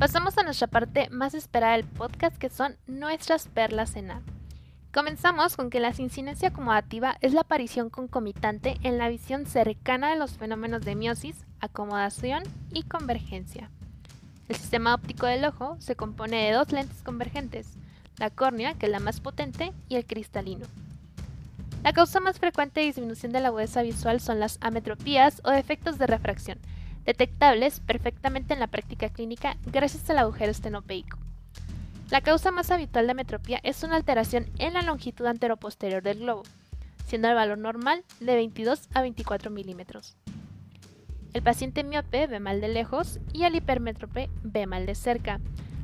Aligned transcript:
Pasamos 0.00 0.38
a 0.38 0.42
nuestra 0.42 0.66
parte 0.66 1.10
más 1.10 1.34
esperada 1.34 1.76
del 1.76 1.84
podcast 1.84 2.34
que 2.38 2.48
son 2.48 2.74
nuestras 2.86 3.48
perlas 3.48 3.96
en 3.96 4.10
A. 4.10 4.22
Comenzamos 4.94 5.56
con 5.56 5.68
que 5.68 5.78
la 5.78 5.92
sincinencia 5.92 6.48
acomodativa 6.48 7.18
es 7.20 7.34
la 7.34 7.42
aparición 7.42 7.90
concomitante 7.90 8.78
en 8.82 8.96
la 8.96 9.10
visión 9.10 9.44
cercana 9.44 10.08
de 10.08 10.16
los 10.16 10.38
fenómenos 10.38 10.80
de 10.86 10.94
miosis, 10.94 11.44
acomodación 11.60 12.44
y 12.72 12.84
convergencia. 12.84 13.70
El 14.48 14.56
sistema 14.56 14.94
óptico 14.94 15.26
del 15.26 15.44
ojo 15.44 15.76
se 15.80 15.96
compone 15.96 16.46
de 16.46 16.52
dos 16.52 16.72
lentes 16.72 17.02
convergentes, 17.02 17.68
la 18.16 18.30
córnea, 18.30 18.72
que 18.72 18.86
es 18.86 18.92
la 18.92 19.00
más 19.00 19.20
potente, 19.20 19.74
y 19.90 19.96
el 19.96 20.06
cristalino. 20.06 20.64
La 21.84 21.92
causa 21.92 22.20
más 22.20 22.38
frecuente 22.38 22.80
de 22.80 22.86
disminución 22.86 23.32
de 23.32 23.40
la 23.40 23.48
agudeza 23.48 23.82
visual 23.82 24.20
son 24.20 24.40
las 24.40 24.56
ametropías 24.62 25.42
o 25.44 25.50
defectos 25.50 25.98
de 25.98 26.06
refracción, 26.06 26.58
detectables 27.10 27.80
perfectamente 27.80 28.54
en 28.54 28.60
la 28.60 28.68
práctica 28.68 29.08
clínica 29.08 29.56
gracias 29.66 30.08
al 30.10 30.18
agujero 30.18 30.52
estenopeico. 30.52 31.18
La 32.08 32.20
causa 32.20 32.52
más 32.52 32.70
habitual 32.70 33.06
de 33.06 33.12
ametropía 33.12 33.60
es 33.64 33.82
una 33.82 33.96
alteración 33.96 34.46
en 34.58 34.74
la 34.74 34.82
longitud 34.82 35.26
anteroposterior 35.26 36.02
del 36.02 36.20
globo, 36.20 36.44
siendo 37.06 37.28
el 37.28 37.34
valor 37.34 37.58
normal 37.58 38.04
de 38.20 38.34
22 38.36 38.88
a 38.94 39.02
24 39.02 39.50
milímetros. 39.50 40.16
El 41.32 41.42
paciente 41.42 41.82
miope 41.82 42.28
ve 42.28 42.38
mal 42.38 42.60
de 42.60 42.68
lejos 42.68 43.18
y 43.32 43.42
el 43.42 43.56
hipermétrope 43.56 44.30
ve 44.42 44.66
mal 44.66 44.86
de 44.86 44.94
cerca. 44.94 45.40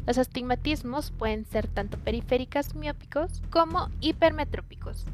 Los 0.07 0.19
astigmatismos 0.19 1.11
pueden 1.11 1.45
ser 1.45 1.67
tanto 1.67 1.99
periféricas 1.99 2.77
miópicos 2.77 3.43
como 3.51 3.89
hipermetrópicos. 4.01 5.05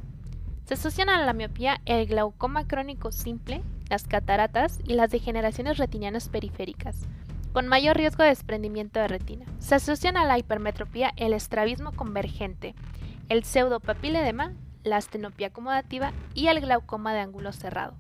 Se 0.66 0.74
asocian 0.74 1.08
a 1.08 1.24
la 1.24 1.32
miopía 1.32 1.80
el 1.86 2.06
glaucoma 2.06 2.66
crónico 2.66 3.12
simple, 3.12 3.62
las 3.92 4.04
cataratas 4.04 4.80
y 4.86 4.94
las 4.94 5.10
degeneraciones 5.10 5.76
retinianas 5.76 6.30
periféricas, 6.30 6.96
con 7.52 7.68
mayor 7.68 7.94
riesgo 7.94 8.22
de 8.22 8.30
desprendimiento 8.30 8.98
de 8.98 9.06
retina. 9.06 9.44
Se 9.58 9.74
asocian 9.74 10.16
a 10.16 10.24
la 10.24 10.38
hipermetropía 10.38 11.12
el 11.16 11.34
estrabismo 11.34 11.92
convergente, 11.92 12.74
el 13.28 13.44
pseudopapiledema, 13.44 14.54
la 14.82 14.96
astenopía 14.96 15.48
acomodativa 15.48 16.14
y 16.32 16.46
el 16.46 16.60
glaucoma 16.60 17.12
de 17.12 17.20
ángulo 17.20 17.52
cerrado. 17.52 17.92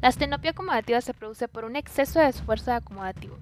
La 0.00 0.06
astenopía 0.06 0.52
acomodativa 0.52 1.00
se 1.00 1.14
produce 1.14 1.48
por 1.48 1.64
un 1.64 1.74
exceso 1.74 2.20
de 2.20 2.28
esfuerzo 2.28 2.72
acomodativo, 2.72 3.36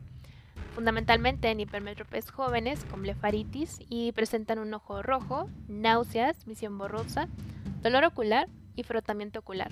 fundamentalmente 0.74 1.50
en 1.50 1.60
hipermétropes 1.60 2.30
jóvenes 2.30 2.86
con 2.86 3.02
blefaritis 3.02 3.80
y 3.90 4.12
presentan 4.12 4.60
un 4.60 4.72
ojo 4.72 5.02
rojo, 5.02 5.50
náuseas, 5.68 6.46
visión 6.46 6.78
borrosa, 6.78 7.28
dolor 7.82 8.04
ocular 8.04 8.48
y 8.76 8.82
frotamiento 8.82 9.40
ocular. 9.40 9.70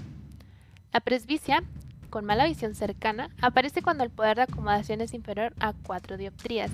La 0.92 1.00
presbicia 1.00 1.62
con 2.11 2.25
mala 2.27 2.47
visión 2.47 2.75
cercana 2.75 3.30
aparece 3.41 3.83
cuando 3.83 4.05
el 4.05 4.11
poder 4.11 4.36
de 4.36 4.42
acomodación 4.42 5.00
es 5.00 5.14
inferior 5.14 5.55
a 5.61 5.72
4 5.72 6.17
dioptrías, 6.17 6.70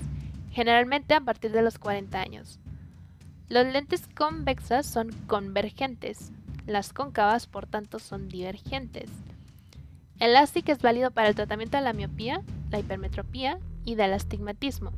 generalmente 0.51 1.13
a 1.13 1.21
partir 1.21 1.51
de 1.51 1.61
los 1.61 1.77
40 1.77 2.19
años. 2.19 2.59
Los 3.47 3.65
lentes 3.67 4.07
convexas 4.13 4.85
son 4.85 5.11
convergentes, 5.27 6.31
las 6.65 6.91
cóncavas 6.91 7.47
por 7.47 7.65
tanto 7.65 7.99
son 7.99 8.27
divergentes. 8.27 9.09
El 10.19 10.33
LASIK 10.33 10.69
es 10.69 10.81
válido 10.81 11.11
para 11.11 11.29
el 11.29 11.35
tratamiento 11.35 11.77
de 11.77 11.83
la 11.83 11.93
miopía, 11.93 12.41
la 12.71 12.79
hipermetropía 12.79 13.59
y 13.85 13.95
del 13.95 14.13
astigmatismo. 14.13 14.91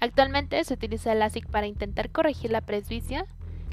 Actualmente 0.00 0.62
se 0.64 0.74
utiliza 0.74 1.12
el 1.12 1.18
LASIK 1.18 1.48
para 1.48 1.66
intentar 1.66 2.10
corregir 2.10 2.52
la 2.52 2.60
presbicia. 2.60 3.26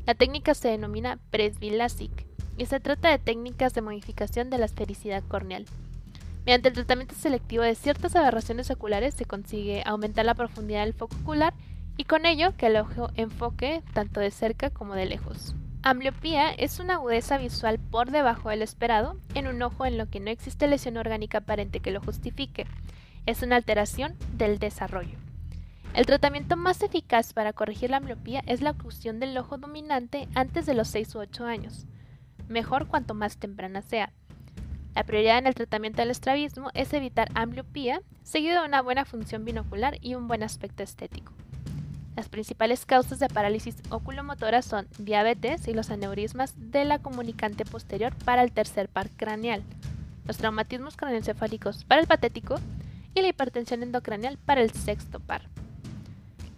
La 0.05 0.15
técnica 0.15 0.55
se 0.55 0.69
denomina 0.69 1.19
presbilasic 1.29 2.25
y 2.57 2.65
se 2.65 2.79
trata 2.79 3.09
de 3.09 3.19
técnicas 3.19 3.73
de 3.73 3.81
modificación 3.81 4.49
de 4.49 4.57
la 4.57 4.65
esfericidad 4.65 5.23
corneal. 5.27 5.65
Mediante 6.45 6.69
el 6.69 6.75
tratamiento 6.75 7.13
selectivo 7.15 7.63
de 7.63 7.75
ciertas 7.75 8.15
aberraciones 8.15 8.71
oculares 8.71 9.13
se 9.13 9.25
consigue 9.25 9.83
aumentar 9.85 10.25
la 10.25 10.33
profundidad 10.33 10.83
del 10.85 10.93
foco 10.93 11.15
ocular 11.21 11.53
y 11.97 12.05
con 12.05 12.25
ello 12.25 12.55
que 12.57 12.67
el 12.67 12.77
ojo 12.77 13.09
enfoque 13.15 13.83
tanto 13.93 14.19
de 14.19 14.31
cerca 14.31 14.71
como 14.71 14.95
de 14.95 15.05
lejos. 15.05 15.53
Ambliopía 15.83 16.51
es 16.51 16.79
una 16.79 16.95
agudeza 16.95 17.37
visual 17.37 17.79
por 17.79 18.11
debajo 18.11 18.49
del 18.49 18.61
esperado 18.61 19.19
en 19.35 19.47
un 19.47 19.61
ojo 19.61 19.85
en 19.85 19.97
lo 19.97 20.09
que 20.09 20.19
no 20.19 20.29
existe 20.29 20.67
lesión 20.67 20.97
orgánica 20.97 21.39
aparente 21.39 21.79
que 21.79 21.91
lo 21.91 22.01
justifique. 22.01 22.65
Es 23.25 23.41
una 23.43 23.55
alteración 23.55 24.15
del 24.37 24.57
desarrollo. 24.57 25.17
El 25.93 26.05
tratamiento 26.05 26.55
más 26.55 26.81
eficaz 26.81 27.33
para 27.33 27.53
corregir 27.53 27.89
la 27.89 27.97
ambliopía 27.97 28.41
es 28.47 28.61
la 28.61 28.71
oclusión 28.71 29.19
del 29.19 29.37
ojo 29.37 29.57
dominante 29.57 30.27
antes 30.35 30.65
de 30.65 30.73
los 30.73 30.87
6 30.87 31.15
u 31.15 31.19
8 31.19 31.45
años. 31.45 31.85
Mejor 32.47 32.87
cuanto 32.87 33.13
más 33.13 33.37
temprana 33.37 33.81
sea. 33.81 34.13
La 34.95 35.03
prioridad 35.03 35.37
en 35.37 35.47
el 35.47 35.55
tratamiento 35.55 36.01
del 36.01 36.11
estrabismo 36.11 36.69
es 36.73 36.91
evitar 36.93 37.29
ambliopía, 37.33 38.01
seguido 38.23 38.61
de 38.61 38.67
una 38.67 38.81
buena 38.81 39.05
función 39.05 39.45
binocular 39.45 39.97
y 40.01 40.15
un 40.15 40.27
buen 40.27 40.43
aspecto 40.43 40.83
estético. 40.83 41.31
Las 42.17 42.27
principales 42.27 42.85
causas 42.85 43.19
de 43.19 43.29
parálisis 43.29 43.77
oculomotora 43.89 44.61
son 44.61 44.87
diabetes 44.99 45.67
y 45.67 45.73
los 45.73 45.91
aneurismas 45.91 46.53
de 46.57 46.83
la 46.83 46.99
comunicante 46.99 47.63
posterior 47.63 48.13
para 48.25 48.43
el 48.43 48.51
tercer 48.51 48.89
par 48.89 49.09
craneal, 49.11 49.63
los 50.27 50.37
traumatismos 50.37 50.97
craneoencefálicos 50.97 51.85
para 51.85 52.01
el 52.01 52.07
patético 52.07 52.55
y 53.15 53.21
la 53.21 53.29
hipertensión 53.29 53.83
endocraneal 53.83 54.37
para 54.37 54.61
el 54.61 54.71
sexto 54.71 55.21
par. 55.21 55.43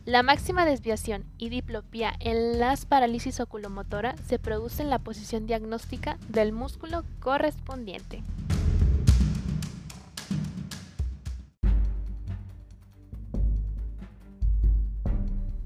La 0.05 0.21
máxima 0.21 0.65
desviación 0.65 1.23
y 1.37 1.47
diplopía 1.47 2.13
en 2.19 2.59
las 2.59 2.85
parálisis 2.85 3.39
oculomotora 3.39 4.17
se 4.17 4.37
produce 4.37 4.83
en 4.83 4.89
la 4.89 4.99
posición 4.99 5.47
diagnóstica 5.47 6.17
del 6.27 6.51
músculo 6.51 7.05
correspondiente. 7.21 8.21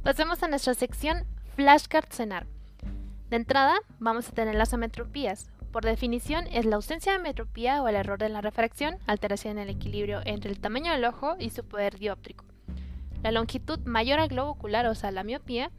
Pasemos 0.03 0.43
a 0.43 0.47
nuestra 0.47 0.75
sección 0.75 1.25
Flashcard 1.55 2.11
Cenar. 2.11 2.45
De 3.31 3.37
entrada, 3.37 3.79
vamos 3.97 4.29
a 4.29 4.33
tener 4.33 4.53
las 4.53 4.71
ametropías. 4.71 5.49
Por 5.71 5.83
definición, 5.83 6.45
es 6.51 6.65
la 6.65 6.75
ausencia 6.75 7.11
de 7.11 7.17
ametropía 7.17 7.81
o 7.81 7.87
el 7.87 7.95
error 7.95 8.19
de 8.19 8.29
la 8.29 8.41
refracción, 8.41 8.99
alteración 9.07 9.57
en 9.57 9.63
el 9.63 9.75
equilibrio 9.75 10.21
entre 10.25 10.51
el 10.51 10.59
tamaño 10.59 10.91
del 10.91 11.05
ojo 11.05 11.35
y 11.39 11.49
su 11.49 11.63
poder 11.63 11.97
dióptrico. 11.97 12.46
La 13.27 13.33
longitud 13.33 13.81
mayor 13.81 14.21
al 14.21 14.29
globo 14.29 14.51
ocular, 14.51 14.85
o 14.85 14.95
sea, 14.95 15.11
la 15.11 15.25
miopía, 15.25 15.69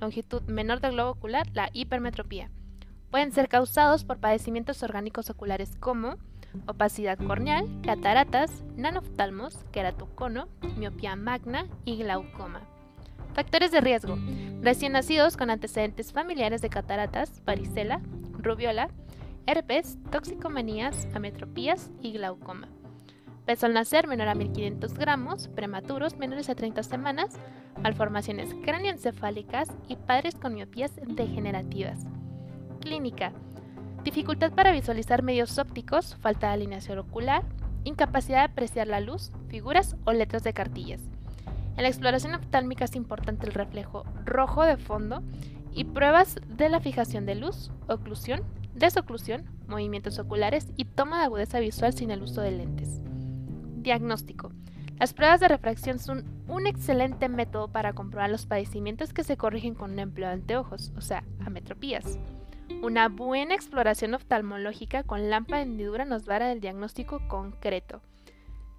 longitud 0.00 0.42
menor 0.48 0.80
del 0.80 0.94
globo 0.94 1.12
ocular, 1.12 1.46
la 1.52 1.70
hipermetropía. 1.72 2.50
Pueden 3.12 3.30
ser 3.30 3.48
causados 3.48 4.02
por 4.02 4.18
padecimientos 4.18 4.82
orgánicos 4.82 5.30
oculares 5.30 5.76
como 5.78 6.16
opacidad 6.66 7.16
corneal, 7.16 7.68
cataratas, 7.84 8.64
nanoftalmos, 8.74 9.56
queratocono, 9.70 10.48
miopía 10.76 11.14
magna 11.14 11.68
y 11.84 11.98
glaucoma. 11.98 12.62
Factores 13.34 13.70
de 13.70 13.82
riesgo. 13.82 14.18
Recién 14.60 14.90
nacidos 14.90 15.36
con 15.36 15.48
antecedentes 15.48 16.12
familiares 16.12 16.60
de 16.60 16.70
cataratas, 16.70 17.40
varicela, 17.44 18.00
rubiola, 18.32 18.90
herpes, 19.46 19.96
toxicomanías, 20.10 21.06
ametropías 21.14 21.88
y 22.02 22.14
glaucoma. 22.14 22.66
Peso 23.46 23.66
al 23.66 23.74
nacer 23.74 24.08
menor 24.08 24.26
a 24.26 24.34
1500 24.34 24.94
gramos, 24.94 25.46
prematuros 25.46 26.16
menores 26.16 26.50
a 26.50 26.56
30 26.56 26.82
semanas, 26.82 27.30
malformaciones 27.80 28.52
cráneoencefálicas 28.64 29.68
y 29.86 29.94
padres 29.94 30.34
con 30.34 30.54
miopías 30.54 30.92
degenerativas. 31.06 32.06
Clínica. 32.80 33.32
Dificultad 34.02 34.52
para 34.52 34.72
visualizar 34.72 35.22
medios 35.22 35.58
ópticos, 35.58 36.16
falta 36.16 36.48
de 36.48 36.54
alineación 36.54 36.98
ocular, 36.98 37.44
incapacidad 37.84 38.38
de 38.38 38.52
apreciar 38.52 38.88
la 38.88 38.98
luz, 38.98 39.30
figuras 39.48 39.94
o 40.04 40.12
letras 40.12 40.42
de 40.42 40.52
cartillas. 40.52 41.00
En 41.76 41.82
la 41.82 41.88
exploración 41.88 42.34
oftálmica 42.34 42.84
es 42.84 42.96
importante 42.96 43.46
el 43.46 43.52
reflejo 43.52 44.04
rojo 44.24 44.64
de 44.64 44.76
fondo 44.76 45.22
y 45.72 45.84
pruebas 45.84 46.40
de 46.48 46.68
la 46.68 46.80
fijación 46.80 47.26
de 47.26 47.36
luz, 47.36 47.70
oclusión, 47.86 48.42
desoclusión, 48.74 49.44
movimientos 49.68 50.18
oculares 50.18 50.66
y 50.76 50.86
toma 50.86 51.20
de 51.20 51.26
agudeza 51.26 51.60
visual 51.60 51.92
sin 51.92 52.10
el 52.10 52.22
uso 52.22 52.40
de 52.40 52.50
lentes. 52.50 53.02
Diagnóstico. 53.86 54.50
Las 54.98 55.14
pruebas 55.14 55.38
de 55.38 55.46
refracción 55.46 56.00
son 56.00 56.24
un 56.48 56.66
excelente 56.66 57.28
método 57.28 57.68
para 57.68 57.92
comprobar 57.92 58.28
los 58.28 58.44
padecimientos 58.44 59.12
que 59.12 59.22
se 59.22 59.36
corrigen 59.36 59.76
con 59.76 59.92
un 59.92 60.00
empleo 60.00 60.26
de 60.26 60.34
anteojos, 60.34 60.92
o 60.96 61.00
sea, 61.00 61.22
ametropías. 61.44 62.18
Una 62.82 63.08
buena 63.08 63.54
exploración 63.54 64.14
oftalmológica 64.14 65.04
con 65.04 65.30
lámpara 65.30 65.58
de 65.58 65.70
hendidura 65.70 66.04
nos 66.04 66.24
dará 66.24 66.50
el 66.50 66.60
diagnóstico 66.60 67.20
concreto. 67.28 68.00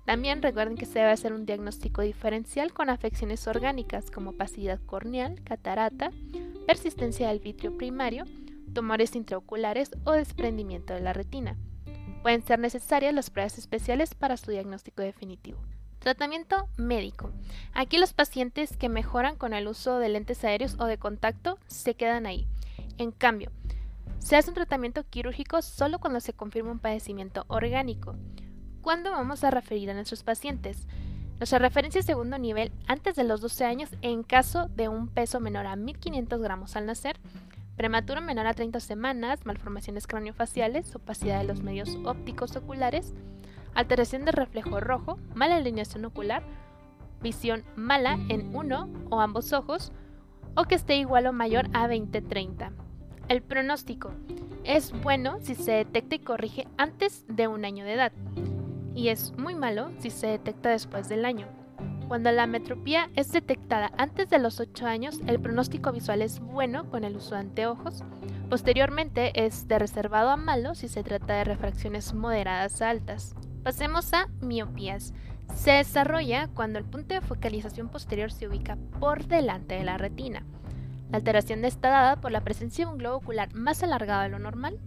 También 0.05 0.41
recuerden 0.41 0.75
que 0.75 0.85
se 0.85 0.99
debe 0.99 1.11
hacer 1.11 1.31
un 1.31 1.45
diagnóstico 1.45 2.01
diferencial 2.01 2.73
con 2.73 2.89
afecciones 2.89 3.47
orgánicas 3.47 4.11
como 4.11 4.31
opacidad 4.31 4.81
corneal, 4.85 5.41
catarata, 5.45 6.11
persistencia 6.65 7.29
del 7.29 7.39
vitrio 7.39 7.77
primario, 7.77 8.25
tumores 8.73 9.15
intraoculares 9.15 9.91
o 10.03 10.11
desprendimiento 10.11 10.93
de 10.93 10.99
la 10.99 11.13
retina. 11.13 11.55
Pueden 12.27 12.43
ser 12.43 12.59
necesarias 12.59 13.13
las 13.13 13.29
pruebas 13.29 13.57
especiales 13.57 14.13
para 14.13 14.35
su 14.35 14.51
diagnóstico 14.51 15.01
definitivo. 15.01 15.59
Tratamiento 15.99 16.67
médico. 16.75 17.31
Aquí 17.71 17.97
los 17.97 18.11
pacientes 18.11 18.75
que 18.75 18.89
mejoran 18.89 19.37
con 19.37 19.53
el 19.53 19.65
uso 19.65 19.97
de 19.99 20.09
lentes 20.09 20.43
aéreos 20.43 20.75
o 20.77 20.87
de 20.87 20.97
contacto 20.97 21.57
se 21.67 21.93
quedan 21.93 22.25
ahí. 22.25 22.45
En 22.97 23.13
cambio, 23.13 23.53
se 24.19 24.35
hace 24.35 24.49
un 24.49 24.55
tratamiento 24.55 25.05
quirúrgico 25.09 25.61
solo 25.61 25.99
cuando 25.99 26.19
se 26.19 26.33
confirma 26.33 26.71
un 26.71 26.79
padecimiento 26.79 27.45
orgánico. 27.47 28.17
¿Cuándo 28.81 29.11
vamos 29.11 29.45
a 29.45 29.49
referir 29.49 29.89
a 29.89 29.93
nuestros 29.93 30.23
pacientes? 30.23 30.85
Nuestra 31.37 31.59
referencia 31.59 31.99
es 31.99 32.05
segundo 32.05 32.37
nivel 32.37 32.73
antes 32.87 33.15
de 33.15 33.23
los 33.23 33.39
12 33.39 33.63
años 33.63 33.89
en 34.01 34.23
caso 34.23 34.67
de 34.75 34.89
un 34.89 35.07
peso 35.07 35.39
menor 35.39 35.65
a 35.65 35.77
1500 35.77 36.41
gramos 36.41 36.75
al 36.75 36.87
nacer, 36.87 37.17
prematuro 37.77 38.21
menor 38.21 38.47
a 38.47 38.53
30 38.53 38.79
semanas, 38.79 39.45
malformaciones 39.45 40.07
craniofaciales, 40.07 40.93
opacidad 40.95 41.39
de 41.39 41.45
los 41.45 41.61
medios 41.61 41.97
ópticos 42.03 42.55
oculares, 42.55 43.13
alteración 43.75 44.25
del 44.25 44.33
reflejo 44.33 44.79
rojo, 44.79 45.19
mala 45.35 45.57
alineación 45.57 46.03
ocular, 46.03 46.43
visión 47.21 47.63
mala 47.75 48.17
en 48.29 48.55
uno 48.55 48.89
o 49.11 49.21
ambos 49.21 49.53
ojos, 49.53 49.91
o 50.55 50.63
que 50.63 50.75
esté 50.75 50.97
igual 50.97 51.27
o 51.27 51.33
mayor 51.33 51.67
a 51.73 51.87
20-30. 51.87 52.71
El 53.29 53.43
pronóstico 53.43 54.11
es 54.63 54.91
bueno 55.03 55.37
si 55.41 55.53
se 55.53 55.73
detecta 55.73 56.15
y 56.15 56.19
corrige 56.19 56.67
antes 56.77 57.25
de 57.27 57.47
un 57.47 57.63
año 57.63 57.85
de 57.85 57.93
edad, 57.93 58.11
y 58.95 59.09
es 59.09 59.37
muy 59.37 59.53
malo 59.53 59.91
si 59.99 60.09
se 60.09 60.25
detecta 60.25 60.69
después 60.69 61.09
del 61.09 61.25
año. 61.25 61.47
Cuando 62.07 62.31
la 62.31 62.47
metropía 62.47 63.09
es 63.15 63.33
detectada 63.33 63.91
antes 63.97 64.29
de 64.29 64.39
los 64.39 64.61
8 64.61 64.85
años, 64.85 65.19
el 65.27 65.41
pronóstico 65.41 65.91
visual 65.91 66.21
es 66.21 66.39
bueno 66.39 66.89
con 66.89 67.03
el 67.03 67.17
uso 67.17 67.35
de 67.35 67.41
anteojos. 67.41 68.01
Posteriormente 68.49 69.45
es 69.45 69.67
de 69.67 69.77
reservado 69.77 70.29
a 70.29 70.37
malo 70.37 70.73
si 70.73 70.87
se 70.87 71.03
trata 71.03 71.33
de 71.33 71.43
refracciones 71.43 72.13
moderadas 72.13 72.81
a 72.81 72.91
altas. 72.91 73.35
Pasemos 73.61 74.13
a 74.13 74.27
miopías. 74.39 75.13
Se 75.53 75.71
desarrolla 75.71 76.47
cuando 76.53 76.79
el 76.79 76.85
punto 76.85 77.13
de 77.13 77.19
focalización 77.19 77.89
posterior 77.89 78.31
se 78.31 78.47
ubica 78.47 78.77
por 79.01 79.25
delante 79.25 79.75
de 79.75 79.83
la 79.83 79.97
retina. 79.97 80.45
La 81.11 81.17
alteración 81.17 81.65
está 81.65 81.89
dada 81.89 82.15
por 82.21 82.31
la 82.31 82.41
presencia 82.41 82.85
de 82.85 82.91
un 82.91 82.99
globo 82.99 83.17
ocular 83.17 83.53
más 83.53 83.83
alargado 83.83 84.23
de 84.23 84.29
lo 84.29 84.39
normal. 84.39 84.79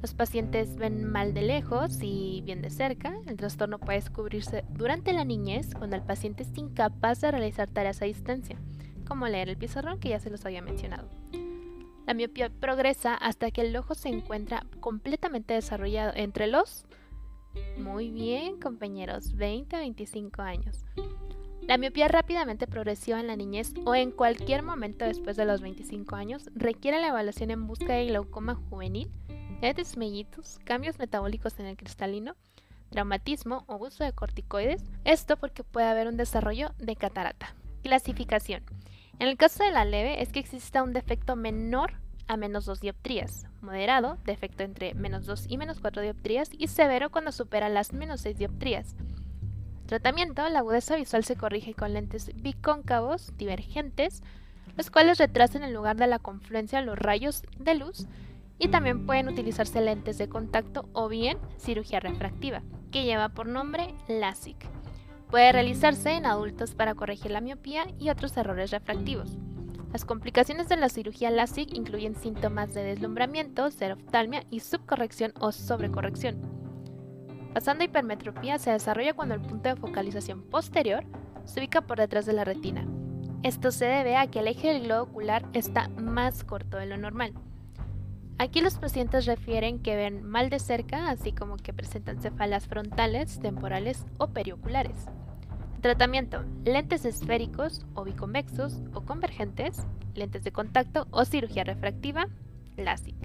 Los 0.00 0.14
pacientes 0.14 0.76
ven 0.76 1.04
mal 1.04 1.34
de 1.34 1.42
lejos 1.42 1.98
y 2.02 2.42
bien 2.44 2.62
de 2.62 2.70
cerca. 2.70 3.16
El 3.26 3.36
trastorno 3.36 3.80
puede 3.80 3.98
descubrirse 3.98 4.64
durante 4.70 5.12
la 5.12 5.24
niñez 5.24 5.74
cuando 5.74 5.96
el 5.96 6.02
paciente 6.02 6.44
es 6.44 6.56
incapaz 6.56 7.20
de 7.20 7.32
realizar 7.32 7.68
tareas 7.68 8.00
a 8.00 8.04
distancia, 8.04 8.56
como 9.06 9.26
leer 9.26 9.48
el 9.48 9.56
pizarrón 9.56 9.98
que 9.98 10.10
ya 10.10 10.20
se 10.20 10.30
los 10.30 10.44
había 10.44 10.62
mencionado. 10.62 11.08
La 12.06 12.14
miopía 12.14 12.48
progresa 12.48 13.14
hasta 13.14 13.50
que 13.50 13.62
el 13.62 13.76
ojo 13.76 13.94
se 13.94 14.08
encuentra 14.08 14.64
completamente 14.80 15.54
desarrollado 15.54 16.12
entre 16.14 16.46
los 16.46 16.86
muy 17.76 18.10
bien, 18.10 18.60
compañeros, 18.60 19.34
20 19.34 19.76
a 19.76 19.80
25 19.80 20.42
años. 20.42 20.84
La 21.62 21.76
miopía 21.76 22.08
rápidamente 22.08 22.66
progresiva 22.66 23.20
en 23.20 23.26
la 23.26 23.36
niñez 23.36 23.74
o 23.84 23.94
en 23.94 24.10
cualquier 24.10 24.62
momento 24.62 25.04
después 25.04 25.36
de 25.36 25.44
los 25.44 25.60
25 25.60 26.16
años 26.16 26.48
requiere 26.54 27.00
la 27.00 27.08
evaluación 27.08 27.50
en 27.50 27.66
busca 27.66 27.92
de 27.92 28.06
glaucoma 28.06 28.54
juvenil, 28.54 29.10
diabetes 29.60 29.96
mellitus, 29.96 30.58
cambios 30.64 30.98
metabólicos 30.98 31.58
en 31.58 31.66
el 31.66 31.76
cristalino, 31.76 32.36
traumatismo 32.90 33.64
o 33.66 33.76
uso 33.76 34.04
de 34.04 34.12
corticoides, 34.12 34.82
esto 35.04 35.36
porque 35.36 35.64
puede 35.64 35.88
haber 35.88 36.06
un 36.06 36.16
desarrollo 36.16 36.72
de 36.78 36.96
catarata. 36.96 37.54
Clasificación. 37.82 38.62
En 39.18 39.28
el 39.28 39.36
caso 39.36 39.64
de 39.64 39.72
la 39.72 39.84
leve 39.84 40.22
es 40.22 40.30
que 40.30 40.38
exista 40.38 40.82
un 40.82 40.92
defecto 40.92 41.34
menor 41.34 41.94
a 42.28 42.36
menos 42.36 42.66
2 42.66 42.80
dioptrías, 42.80 43.46
moderado, 43.60 44.18
defecto 44.24 44.62
entre 44.62 44.94
menos 44.94 45.26
2 45.26 45.46
y 45.48 45.56
menos 45.56 45.80
4 45.80 46.02
dioptrías, 46.02 46.50
y 46.56 46.68
severo 46.68 47.10
cuando 47.10 47.32
supera 47.32 47.68
las 47.68 47.92
menos 47.92 48.20
6 48.20 48.38
dioptrías. 48.38 48.94
Tratamiento, 49.86 50.46
la 50.48 50.58
agudeza 50.58 50.96
visual 50.96 51.24
se 51.24 51.36
corrige 51.36 51.74
con 51.74 51.94
lentes 51.94 52.30
bicóncavos 52.36 53.32
divergentes, 53.38 54.22
los 54.76 54.90
cuales 54.90 55.18
retrasan 55.18 55.64
en 55.64 55.72
lugar 55.72 55.96
de 55.96 56.06
la 56.06 56.18
confluencia 56.18 56.82
los 56.82 56.98
rayos 56.98 57.42
de 57.58 57.74
luz, 57.74 58.06
y 58.58 58.68
también 58.68 59.06
pueden 59.06 59.28
utilizarse 59.28 59.80
lentes 59.80 60.18
de 60.18 60.28
contacto 60.28 60.88
o 60.92 61.08
bien 61.08 61.38
cirugía 61.58 62.00
refractiva, 62.00 62.62
que 62.90 63.04
lleva 63.04 63.28
por 63.28 63.46
nombre 63.46 63.94
LASIK. 64.08 64.56
Puede 65.30 65.52
realizarse 65.52 66.12
en 66.12 66.26
adultos 66.26 66.74
para 66.74 66.94
corregir 66.94 67.30
la 67.30 67.40
miopía 67.40 67.86
y 67.98 68.10
otros 68.10 68.36
errores 68.36 68.70
refractivos. 68.70 69.36
Las 69.92 70.04
complicaciones 70.04 70.68
de 70.68 70.76
la 70.76 70.88
cirugía 70.88 71.30
LASIK 71.30 71.74
incluyen 71.74 72.14
síntomas 72.14 72.74
de 72.74 72.82
deslumbramiento, 72.82 73.70
seroftalmia 73.70 74.44
y 74.50 74.60
subcorrección 74.60 75.32
o 75.40 75.52
sobrecorrección. 75.52 76.40
Pasando 77.54 77.82
a 77.82 77.86
hipermetropía 77.86 78.58
se 78.58 78.70
desarrolla 78.70 79.14
cuando 79.14 79.34
el 79.34 79.40
punto 79.40 79.68
de 79.68 79.76
focalización 79.76 80.42
posterior 80.42 81.04
se 81.44 81.60
ubica 81.60 81.80
por 81.80 81.98
detrás 81.98 82.26
de 82.26 82.34
la 82.34 82.44
retina. 82.44 82.86
Esto 83.42 83.70
se 83.70 83.86
debe 83.86 84.16
a 84.16 84.26
que 84.26 84.40
el 84.40 84.48
eje 84.48 84.72
del 84.72 84.84
globo 84.84 85.10
ocular 85.10 85.48
está 85.52 85.88
más 85.88 86.44
corto 86.44 86.76
de 86.76 86.86
lo 86.86 86.96
normal. 86.96 87.32
Aquí 88.40 88.60
los 88.60 88.78
pacientes 88.78 89.26
refieren 89.26 89.80
que 89.80 89.96
ven 89.96 90.22
mal 90.22 90.48
de 90.48 90.60
cerca, 90.60 91.10
así 91.10 91.32
como 91.32 91.56
que 91.56 91.72
presentan 91.72 92.22
cefalas 92.22 92.68
frontales, 92.68 93.40
temporales 93.40 94.06
o 94.16 94.28
perioculares. 94.28 95.06
Tratamiento: 95.80 96.44
lentes 96.64 97.04
esféricos 97.04 97.84
o 97.94 98.04
biconvexos 98.04 98.80
o 98.94 99.00
convergentes, 99.00 99.84
lentes 100.14 100.44
de 100.44 100.52
contacto 100.52 101.08
o 101.10 101.24
cirugía 101.24 101.64
refractiva, 101.64 102.28
LASIK. 102.76 103.16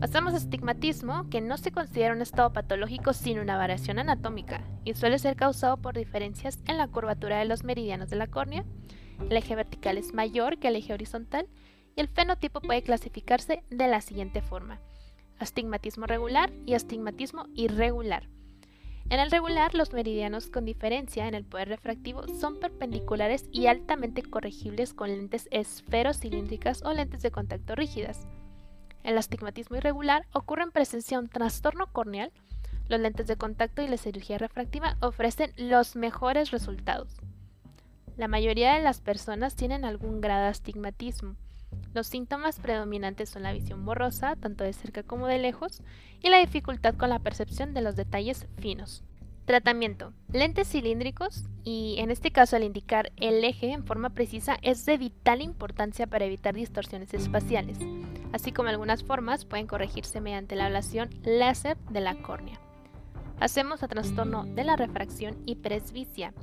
Pasamos 0.00 0.32
a 0.32 0.38
estigmatismo, 0.38 1.28
que 1.28 1.42
no 1.42 1.58
se 1.58 1.72
considera 1.72 2.14
un 2.14 2.22
estado 2.22 2.52
patológico 2.52 3.12
sin 3.12 3.38
una 3.38 3.58
variación 3.58 3.98
anatómica 3.98 4.62
y 4.84 4.94
suele 4.94 5.18
ser 5.18 5.36
causado 5.36 5.76
por 5.76 5.96
diferencias 5.96 6.60
en 6.66 6.78
la 6.78 6.88
curvatura 6.88 7.40
de 7.40 7.44
los 7.44 7.62
meridianos 7.62 8.08
de 8.08 8.16
la 8.16 8.28
córnea. 8.28 8.64
El 9.28 9.36
eje 9.36 9.54
vertical 9.54 9.98
es 9.98 10.14
mayor 10.14 10.58
que 10.58 10.68
el 10.68 10.76
eje 10.76 10.94
horizontal 10.94 11.46
el 12.00 12.08
fenotipo 12.08 12.60
puede 12.60 12.82
clasificarse 12.82 13.62
de 13.70 13.88
la 13.88 14.00
siguiente 14.00 14.42
forma: 14.42 14.80
astigmatismo 15.38 16.06
regular 16.06 16.50
y 16.66 16.74
astigmatismo 16.74 17.46
irregular. 17.54 18.28
En 19.10 19.20
el 19.20 19.30
regular, 19.30 19.74
los 19.74 19.94
meridianos 19.94 20.48
con 20.48 20.66
diferencia 20.66 21.28
en 21.28 21.34
el 21.34 21.44
poder 21.44 21.68
refractivo 21.68 22.28
son 22.38 22.60
perpendiculares 22.60 23.46
y 23.52 23.66
altamente 23.66 24.22
corregibles 24.22 24.92
con 24.92 25.08
lentes 25.08 25.48
esferocilíndricas 25.50 26.82
o 26.82 26.92
lentes 26.92 27.22
de 27.22 27.30
contacto 27.30 27.74
rígidas. 27.74 28.26
El 29.04 29.16
astigmatismo 29.16 29.76
irregular 29.76 30.26
ocurre 30.32 30.64
en 30.64 30.72
presencia 30.72 31.16
de 31.16 31.24
un 31.24 31.30
trastorno 31.30 31.90
corneal. 31.90 32.32
Los 32.88 33.00
lentes 33.00 33.26
de 33.26 33.36
contacto 33.36 33.80
y 33.80 33.88
la 33.88 33.96
cirugía 33.96 34.36
refractiva 34.36 34.98
ofrecen 35.00 35.52
los 35.56 35.96
mejores 35.96 36.50
resultados. 36.50 37.16
La 38.18 38.28
mayoría 38.28 38.74
de 38.74 38.82
las 38.82 39.00
personas 39.00 39.56
tienen 39.56 39.86
algún 39.86 40.20
grado 40.20 40.42
de 40.42 40.48
astigmatismo. 40.48 41.36
Los 41.94 42.06
síntomas 42.06 42.60
predominantes 42.60 43.30
son 43.30 43.42
la 43.42 43.52
visión 43.52 43.84
borrosa, 43.84 44.36
tanto 44.36 44.64
de 44.64 44.72
cerca 44.72 45.02
como 45.02 45.26
de 45.26 45.38
lejos, 45.38 45.82
y 46.22 46.28
la 46.28 46.38
dificultad 46.38 46.94
con 46.94 47.10
la 47.10 47.18
percepción 47.18 47.74
de 47.74 47.80
los 47.80 47.96
detalles 47.96 48.46
finos. 48.58 49.02
Tratamiento. 49.48 50.12
Lentes 50.30 50.68
cilíndricos 50.68 51.46
y 51.64 51.96
en 51.98 52.10
este 52.10 52.30
caso 52.30 52.56
al 52.56 52.64
indicar 52.64 53.12
el 53.16 53.42
eje 53.42 53.72
en 53.72 53.82
forma 53.82 54.10
precisa 54.10 54.58
es 54.60 54.84
de 54.84 54.98
vital 54.98 55.40
importancia 55.40 56.06
para 56.06 56.26
evitar 56.26 56.54
distorsiones 56.54 57.14
espaciales, 57.14 57.78
así 58.34 58.52
como 58.52 58.68
algunas 58.68 59.02
formas 59.02 59.46
pueden 59.46 59.66
corregirse 59.66 60.20
mediante 60.20 60.54
la 60.54 60.66
ablación 60.66 61.08
láser 61.24 61.78
de 61.90 62.00
la 62.02 62.20
córnea. 62.20 62.60
Hacemos 63.40 63.82
a 63.82 63.88
trastorno 63.88 64.44
de 64.44 64.64
la 64.64 64.76
refracción 64.76 65.38
y 65.46 65.56
presbicia. 65.56 66.34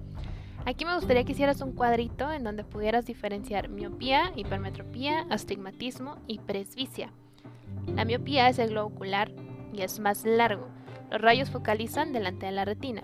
Aquí 0.65 0.83
me 0.83 0.95
gustaría 0.95 1.23
que 1.23 1.33
hicieras 1.33 1.61
un 1.61 1.73
cuadrito 1.73 2.31
en 2.31 2.43
donde 2.43 2.63
pudieras 2.63 3.05
diferenciar 3.05 3.69
miopía, 3.69 4.31
hipermetropía, 4.35 5.27
astigmatismo 5.29 6.17
y 6.25 6.39
presbicia. 6.39 7.11
La 7.95 8.03
miopía 8.03 8.49
es 8.49 8.57
el 8.57 8.69
globo 8.69 8.87
ocular 8.95 9.31
y 9.73 9.83
es 9.83 9.99
más 9.99 10.25
largo. 10.25 10.67
Los 11.11 11.21
rayos 11.21 11.51
focalizan 11.51 12.13
delante 12.13 12.47
de 12.47 12.51
la 12.51 12.65
retina. 12.65 13.03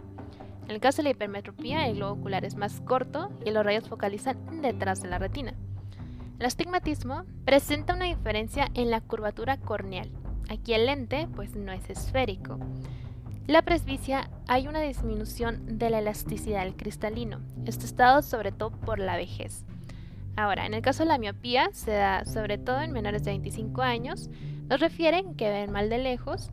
En 0.66 0.72
el 0.72 0.80
caso 0.80 0.98
de 0.98 1.04
la 1.04 1.10
hipermetropía, 1.12 1.88
el 1.88 1.98
globo 1.98 2.14
ocular 2.14 2.46
es 2.46 2.56
más 2.56 2.82
corto 2.82 3.30
y 3.46 3.52
los 3.52 3.64
rayos 3.64 3.88
focalizan 3.88 4.62
detrás 4.64 5.04
de 5.04 5.10
la 5.10 5.20
retina. 5.20 5.54
El 6.40 6.48
astigmatismo 6.48 7.26
presenta 7.46 7.94
una 7.94 8.06
diferencia 8.06 8.70
en 8.74 8.90
la 8.90 9.02
curvatura 9.02 9.58
corneal. 9.58 10.10
Aquí 10.50 10.74
el 10.74 10.88
lente 10.88 11.28
pues 11.36 11.56
no 11.56 11.72
es 11.72 11.88
esférico. 11.92 12.58
La 13.52 13.64
presbicia 13.64 14.30
hay 14.48 14.70
una 14.70 14.80
disminución 14.80 15.78
de 15.78 15.90
la 15.90 16.00
elasticidad 16.00 16.64
del 16.64 16.78
cristalino. 16.78 17.42
Esto 17.66 17.84
está 17.84 18.06
dado 18.06 18.22
sobre 18.22 18.54
todo 18.54 18.72
por 18.72 18.98
la 18.98 19.18
vejez. 19.18 19.66
Ahora, 20.38 20.66
en 20.66 20.74
el 20.74 20.82
caso 20.82 21.04
de 21.04 21.10
la 21.10 21.18
miopía, 21.18 21.70
se 21.74 21.92
da 21.92 22.24
sobre 22.24 22.58
todo 22.58 22.80
en 22.80 22.94
menores 22.94 23.26
de 23.26 23.32
25 23.32 23.82
años. 23.82 24.30
Nos 24.70 24.80
refieren 24.80 25.36
que 25.36 25.50
ven 25.50 25.70
mal 25.70 25.90
de 25.90 25.98
lejos 25.98 26.50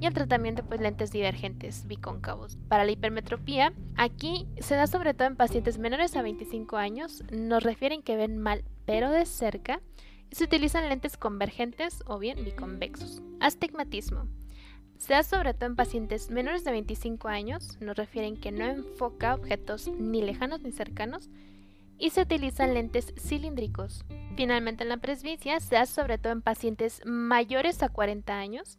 y 0.00 0.06
el 0.06 0.14
tratamiento 0.14 0.64
pues 0.64 0.80
lentes 0.80 1.10
divergentes 1.10 1.84
bicóncavos. 1.88 2.58
Para 2.68 2.84
la 2.84 2.92
hipermetropía, 2.92 3.72
aquí 3.96 4.46
se 4.60 4.76
da 4.76 4.86
sobre 4.86 5.14
todo 5.14 5.26
en 5.26 5.34
pacientes 5.34 5.78
menores 5.78 6.14
a 6.14 6.22
25 6.22 6.76
años. 6.76 7.24
Nos 7.32 7.64
refieren 7.64 8.04
que 8.04 8.14
ven 8.14 8.38
mal 8.38 8.62
pero 8.84 9.10
de 9.10 9.26
cerca 9.26 9.80
y 10.30 10.36
se 10.36 10.44
utilizan 10.44 10.88
lentes 10.88 11.16
convergentes 11.16 12.04
o 12.06 12.20
bien 12.20 12.44
biconvexos. 12.44 13.20
Astigmatismo. 13.40 14.28
Se 14.98 15.12
da 15.12 15.22
sobre 15.22 15.54
todo 15.54 15.66
en 15.66 15.76
pacientes 15.76 16.30
menores 16.30 16.64
de 16.64 16.72
25 16.72 17.28
años, 17.28 17.78
nos 17.80 17.96
refieren 17.96 18.36
que 18.36 18.50
no 18.50 18.64
enfoca 18.64 19.34
objetos 19.34 19.88
ni 19.88 20.22
lejanos 20.22 20.62
ni 20.62 20.72
cercanos, 20.72 21.28
y 21.98 22.10
se 22.10 22.22
utilizan 22.22 22.74
lentes 22.74 23.14
cilíndricos. 23.18 24.04
Finalmente 24.36 24.82
en 24.82 24.90
la 24.90 24.98
presbicia 24.98 25.60
se 25.60 25.76
da 25.76 25.86
sobre 25.86 26.18
todo 26.18 26.32
en 26.32 26.42
pacientes 26.42 27.00
mayores 27.04 27.82
a 27.82 27.88
40 27.88 28.36
años, 28.36 28.78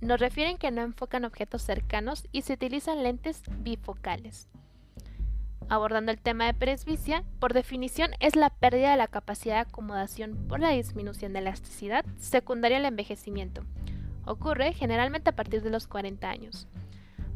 nos 0.00 0.20
refieren 0.20 0.58
que 0.58 0.70
no 0.70 0.82
enfocan 0.82 1.24
objetos 1.24 1.62
cercanos 1.62 2.26
y 2.32 2.42
se 2.42 2.52
utilizan 2.54 3.02
lentes 3.02 3.42
bifocales. 3.58 4.48
abordando 5.68 6.12
el 6.12 6.20
tema 6.20 6.46
de 6.46 6.54
presbicia, 6.54 7.24
por 7.40 7.52
definición 7.52 8.12
es 8.20 8.36
la 8.36 8.50
pérdida 8.50 8.92
de 8.92 8.96
la 8.96 9.08
capacidad 9.08 9.56
de 9.56 9.60
acomodación 9.62 10.46
por 10.46 10.60
la 10.60 10.70
disminución 10.70 11.32
de 11.32 11.40
elasticidad 11.40 12.04
secundaria 12.18 12.78
al 12.78 12.84
envejecimiento. 12.84 13.64
Ocurre 14.26 14.72
generalmente 14.72 15.30
a 15.30 15.36
partir 15.36 15.62
de 15.62 15.70
los 15.70 15.86
40 15.86 16.28
años. 16.28 16.66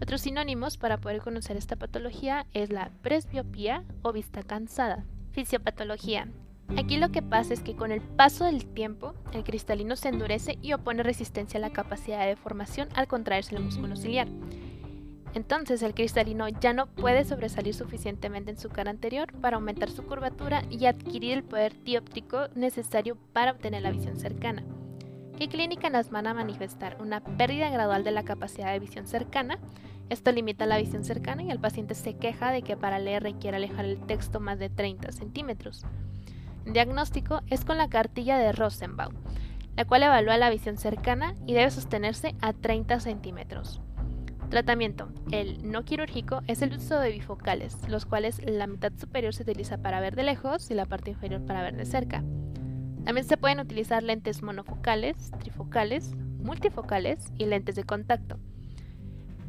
Otros 0.03 0.23
sinónimos 0.23 0.77
para 0.77 0.99
poder 0.99 1.21
conocer 1.21 1.57
esta 1.57 1.77
patología 1.77 2.47
es 2.53 2.71
la 2.71 2.91
presbiopía 3.03 3.85
o 4.03 4.13
vista 4.13 4.43
cansada. 4.43 5.05
Fisiopatología. 5.33 6.29
Aquí 6.77 6.97
lo 6.97 7.11
que 7.11 7.23
pasa 7.23 7.53
es 7.53 7.61
que 7.61 7.77
con 7.77 7.93
el 7.93 8.01
paso 8.01 8.45
del 8.45 8.65
tiempo, 8.65 9.15
el 9.33 9.45
cristalino 9.45 9.97
se 9.97 10.09
endurece 10.09 10.59
y 10.63 10.73
opone 10.73 11.03
resistencia 11.03 11.59
a 11.59 11.61
la 11.61 11.71
capacidad 11.71 12.21
de 12.21 12.29
deformación 12.29 12.89
al 12.95 13.09
contraerse 13.09 13.57
el 13.57 13.63
músculo 13.63 13.97
ciliar. 13.97 14.29
Entonces 15.35 15.83
el 15.83 15.95
cristalino 15.95 16.49
ya 16.49 16.73
no 16.73 16.87
puede 16.87 17.25
sobresalir 17.25 17.75
suficientemente 17.75 18.51
en 18.51 18.59
su 18.59 18.69
cara 18.69 18.91
anterior 18.91 19.33
para 19.41 19.57
aumentar 19.57 19.91
su 19.91 20.05
curvatura 20.05 20.63
y 20.71 20.87
adquirir 20.87 21.35
el 21.35 21.45
poder 21.45 21.81
dióptrico 21.85 22.49
necesario 22.55 23.17
para 23.33 23.53
obtener 23.53 23.83
la 23.83 23.93
visión 23.93 24.19
cercana. 24.19 24.65
¿Qué 25.41 25.49
clínica 25.49 25.89
nos 25.89 26.11
van 26.11 26.27
a 26.27 26.35
manifestar? 26.35 26.99
Una 27.01 27.21
pérdida 27.23 27.71
gradual 27.71 28.05
de 28.05 28.11
la 28.11 28.25
capacidad 28.25 28.73
de 28.73 28.79
visión 28.79 29.07
cercana. 29.07 29.59
Esto 30.11 30.33
limita 30.33 30.67
la 30.67 30.77
visión 30.77 31.03
cercana 31.03 31.43
y 31.43 31.51
el 31.51 31.59
paciente 31.59 31.95
se 31.95 32.13
queja 32.13 32.53
de 32.53 32.61
que 32.61 32.77
para 32.77 32.99
leer 32.99 33.23
requiere 33.23 33.57
alejar 33.57 33.87
el 33.87 33.99
texto 34.05 34.39
más 34.39 34.59
de 34.59 34.69
30 34.69 35.13
centímetros. 35.13 35.87
Diagnóstico 36.67 37.41
es 37.47 37.65
con 37.65 37.79
la 37.79 37.89
cartilla 37.89 38.37
de 38.37 38.53
Rosenbaum, 38.53 39.15
la 39.77 39.87
cual 39.87 40.03
evalúa 40.03 40.37
la 40.37 40.51
visión 40.51 40.77
cercana 40.77 41.35
y 41.47 41.55
debe 41.55 41.71
sostenerse 41.71 42.35
a 42.43 42.53
30 42.53 43.01
centímetros. 43.01 43.81
Tratamiento. 44.51 45.09
El 45.31 45.71
no 45.71 45.87
quirúrgico 45.87 46.43
es 46.49 46.61
el 46.61 46.75
uso 46.75 47.01
de 47.01 47.13
bifocales, 47.13 47.89
los 47.89 48.05
cuales 48.05 48.43
la 48.45 48.67
mitad 48.67 48.93
superior 48.99 49.33
se 49.33 49.45
utiliza 49.45 49.79
para 49.79 50.01
ver 50.01 50.17
de 50.17 50.25
lejos 50.25 50.71
y 50.71 50.75
la 50.75 50.85
parte 50.85 51.13
inferior 51.13 51.47
para 51.47 51.63
ver 51.63 51.79
de 51.79 51.87
cerca. 51.87 52.23
También 53.05 53.27
se 53.27 53.37
pueden 53.37 53.61
utilizar 53.61 54.03
lentes 54.03 54.43
monofocales, 54.43 55.31
trifocales, 55.41 56.15
multifocales 56.43 57.33
y 57.39 57.47
lentes 57.47 57.75
de 57.75 57.85
contacto. 57.85 58.39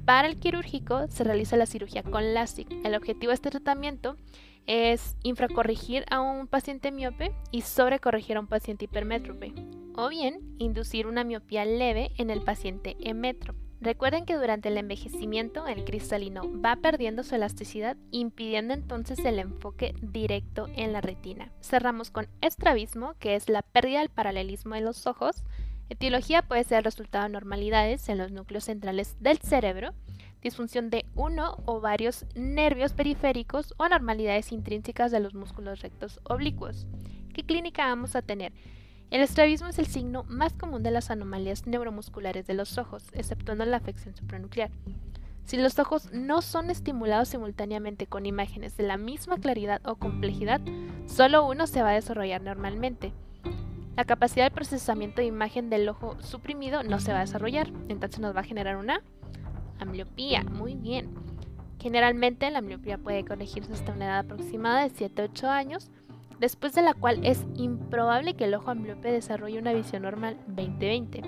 Para 0.06 0.28
el 0.28 0.40
quirúrgico 0.40 1.08
se 1.08 1.24
realiza 1.24 1.58
la 1.58 1.66
cirugía 1.66 2.04
con 2.04 2.34
LASIK. 2.34 2.68
El 2.84 2.96
objetivo 2.96 3.30
de 3.30 3.36
este 3.36 3.52
tratamiento 3.52 4.18
es 4.66 5.16
infracorregir 5.24 6.06
a 6.10 6.22
un 6.22 6.48
paciente 6.48 6.92
miope 6.92 7.32
y 7.52 7.62
sobrecorregir 7.62 8.38
a 8.38 8.40
un 8.40 8.48
paciente 8.48 8.86
hipermétrope, 8.86 9.54
o 9.96 10.10
bien 10.10 10.56
inducir 10.58 11.08
una 11.08 11.24
miopía 11.24 11.66
leve 11.66 12.12
en 12.18 12.30
el 12.30 12.42
paciente 12.42 12.98
emétrope. 13.00 13.71
Recuerden 13.82 14.26
que 14.26 14.38
durante 14.38 14.70
el 14.70 14.78
envejecimiento 14.78 15.66
el 15.66 15.84
cristalino 15.84 16.44
va 16.62 16.76
perdiendo 16.76 17.24
su 17.24 17.34
elasticidad, 17.34 17.98
impidiendo 18.12 18.76
entonces 18.76 19.18
el 19.26 19.40
enfoque 19.40 19.96
directo 20.04 20.68
en 20.76 20.94
la 20.94 21.02
retina. 21.02 21.52
Cerramos 21.62 22.12
con 22.12 22.28
estrabismo, 22.42 23.16
que 23.18 23.36
es 23.36 23.50
la 23.50 23.64
pérdida 23.64 24.00
del 24.00 24.10
paralelismo 24.10 24.76
de 24.76 24.82
los 24.82 25.08
ojos. 25.08 25.44
Etiología 25.90 26.44
puede 26.44 26.64
ser 26.64 26.84
resultado 26.84 27.24
de 27.24 27.32
anormalidades 27.32 28.08
en 28.08 28.20
los 28.20 28.32
núcleos 28.32 28.66
centrales 28.66 29.18
del 29.20 29.40
cerebro, 29.40 29.96
disfunción 30.44 30.92
de 30.92 31.06
uno 31.16 31.58
o 31.66 31.82
varios 31.82 32.28
nervios 32.36 32.94
periféricos 32.94 33.74
o 33.78 33.84
anormalidades 33.84 34.52
intrínsecas 34.52 35.12
de 35.12 35.22
los 35.22 35.34
músculos 35.34 35.82
rectos 35.82 36.20
oblicuos. 36.26 36.86
¿Qué 37.34 37.44
clínica 37.44 37.88
vamos 37.88 38.16
a 38.16 38.22
tener? 38.22 38.54
El 39.12 39.20
estrabismo 39.20 39.68
es 39.68 39.78
el 39.78 39.88
signo 39.88 40.24
más 40.30 40.54
común 40.54 40.84
de 40.84 40.92
las 40.92 41.12
anomalías 41.12 41.68
neuromusculares 41.68 42.48
de 42.48 42.54
los 42.54 42.78
ojos, 42.78 43.04
exceptuando 43.12 43.66
la 43.66 43.76
afección 43.76 44.16
supranuclear. 44.16 44.72
Si 45.44 45.58
los 45.58 45.78
ojos 45.80 46.14
no 46.14 46.42
son 46.42 46.70
estimulados 46.70 47.28
simultáneamente 47.28 48.08
con 48.08 48.26
imágenes 48.26 48.78
de 48.78 48.84
la 48.84 48.96
misma 48.96 49.38
claridad 49.38 49.82
o 49.86 49.96
complejidad, 49.96 50.62
solo 51.08 51.46
uno 51.46 51.68
se 51.68 51.82
va 51.82 51.90
a 51.90 51.96
desarrollar 51.96 52.42
normalmente. 52.42 53.12
La 53.98 54.06
capacidad 54.06 54.46
de 54.46 54.56
procesamiento 54.56 55.20
de 55.20 55.28
imagen 55.28 55.70
del 55.70 55.90
ojo 55.90 56.16
suprimido 56.22 56.82
no 56.84 57.02
se 57.02 57.12
va 57.12 57.18
a 57.18 57.26
desarrollar, 57.26 57.70
entonces 57.90 58.22
nos 58.22 58.34
va 58.34 58.40
a 58.40 58.46
generar 58.46 58.78
una 58.78 59.02
ambliopía. 59.78 60.44
Muy 60.44 60.76
bien. 60.76 61.14
Generalmente 61.82 62.50
la 62.50 62.60
ambliopía 62.60 62.98
puede 62.98 63.26
corregirse 63.26 63.74
hasta 63.74 63.92
una 63.92 64.06
edad 64.06 64.20
aproximada 64.20 64.88
de 64.88 64.92
7-8 64.92 65.50
años, 65.50 65.92
después 66.42 66.74
de 66.74 66.82
la 66.82 66.96
cual 66.96 67.24
es 67.24 67.46
improbable 67.56 68.34
que 68.34 68.46
el 68.46 68.56
ojo 68.56 68.72
ambliope 68.72 69.12
desarrolle 69.12 69.60
una 69.60 69.74
visión 69.74 70.02
normal 70.02 70.38
20-20. 70.50 71.24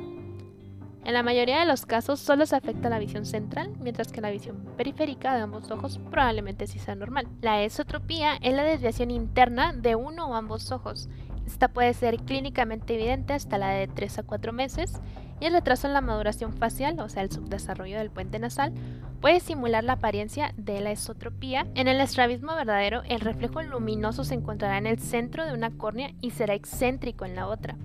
En 1.06 1.14
la 1.14 1.22
mayoría 1.22 1.60
de 1.60 1.66
los 1.68 1.86
casos 1.86 2.20
solo 2.20 2.46
se 2.48 2.56
afecta 2.56 2.90
la 2.90 2.98
visión 2.98 3.26
central, 3.26 3.72
mientras 3.80 4.12
que 4.12 4.22
la 4.22 4.32
visión 4.32 4.66
periférica 4.76 5.36
de 5.36 5.42
ambos 5.42 5.70
ojos 5.70 6.00
probablemente 6.10 6.66
sí 6.66 6.80
sea 6.80 6.96
normal. 6.96 7.28
La 7.42 7.62
esotropía 7.62 8.38
es 8.42 8.56
la 8.56 8.64
desviación 8.64 9.12
interna 9.12 9.72
de 9.74 9.96
uno 9.96 10.28
o 10.28 10.34
ambos 10.34 10.72
ojos. 10.72 11.10
Esta 11.46 11.68
puede 11.68 11.94
ser 11.94 12.18
clínicamente 12.18 12.96
evidente 12.96 13.34
hasta 13.34 13.60
la 13.60 13.70
de 13.70 13.88
3 13.88 14.20
a 14.20 14.24
4 14.24 14.52
meses 14.52 15.00
y 15.40 15.46
el 15.46 15.54
retraso 15.54 15.88
en 15.88 15.94
la 15.94 16.02
maduración 16.02 16.54
facial, 16.54 17.00
o 17.00 17.10
sea, 17.10 17.24
el 17.24 17.32
subdesarrollo 17.32 17.98
del 17.98 18.12
puente 18.12 18.40
nasal, 18.40 18.74
puede 19.22 19.40
simular 19.40 19.84
la 19.84 19.94
apariencia 19.94 20.54
de 20.58 20.82
la 20.82 20.92
esotropía. 20.92 21.68
En 21.76 21.88
el 21.88 22.02
estrabismo 22.02 22.56
verdadero, 22.56 23.04
el 23.08 23.20
reflejo 23.20 23.62
luminoso 23.62 24.24
se 24.24 24.36
encontrará 24.36 24.78
en 24.78 24.88
el 24.88 25.00
centro 25.00 25.46
de 25.46 25.54
una 25.54 25.72
córnea 25.72 26.12
y 26.22 26.32
será 26.32 26.54
excéntrico 26.54 27.26
en 27.26 27.36
la 27.36 27.48
otra. 27.48 27.78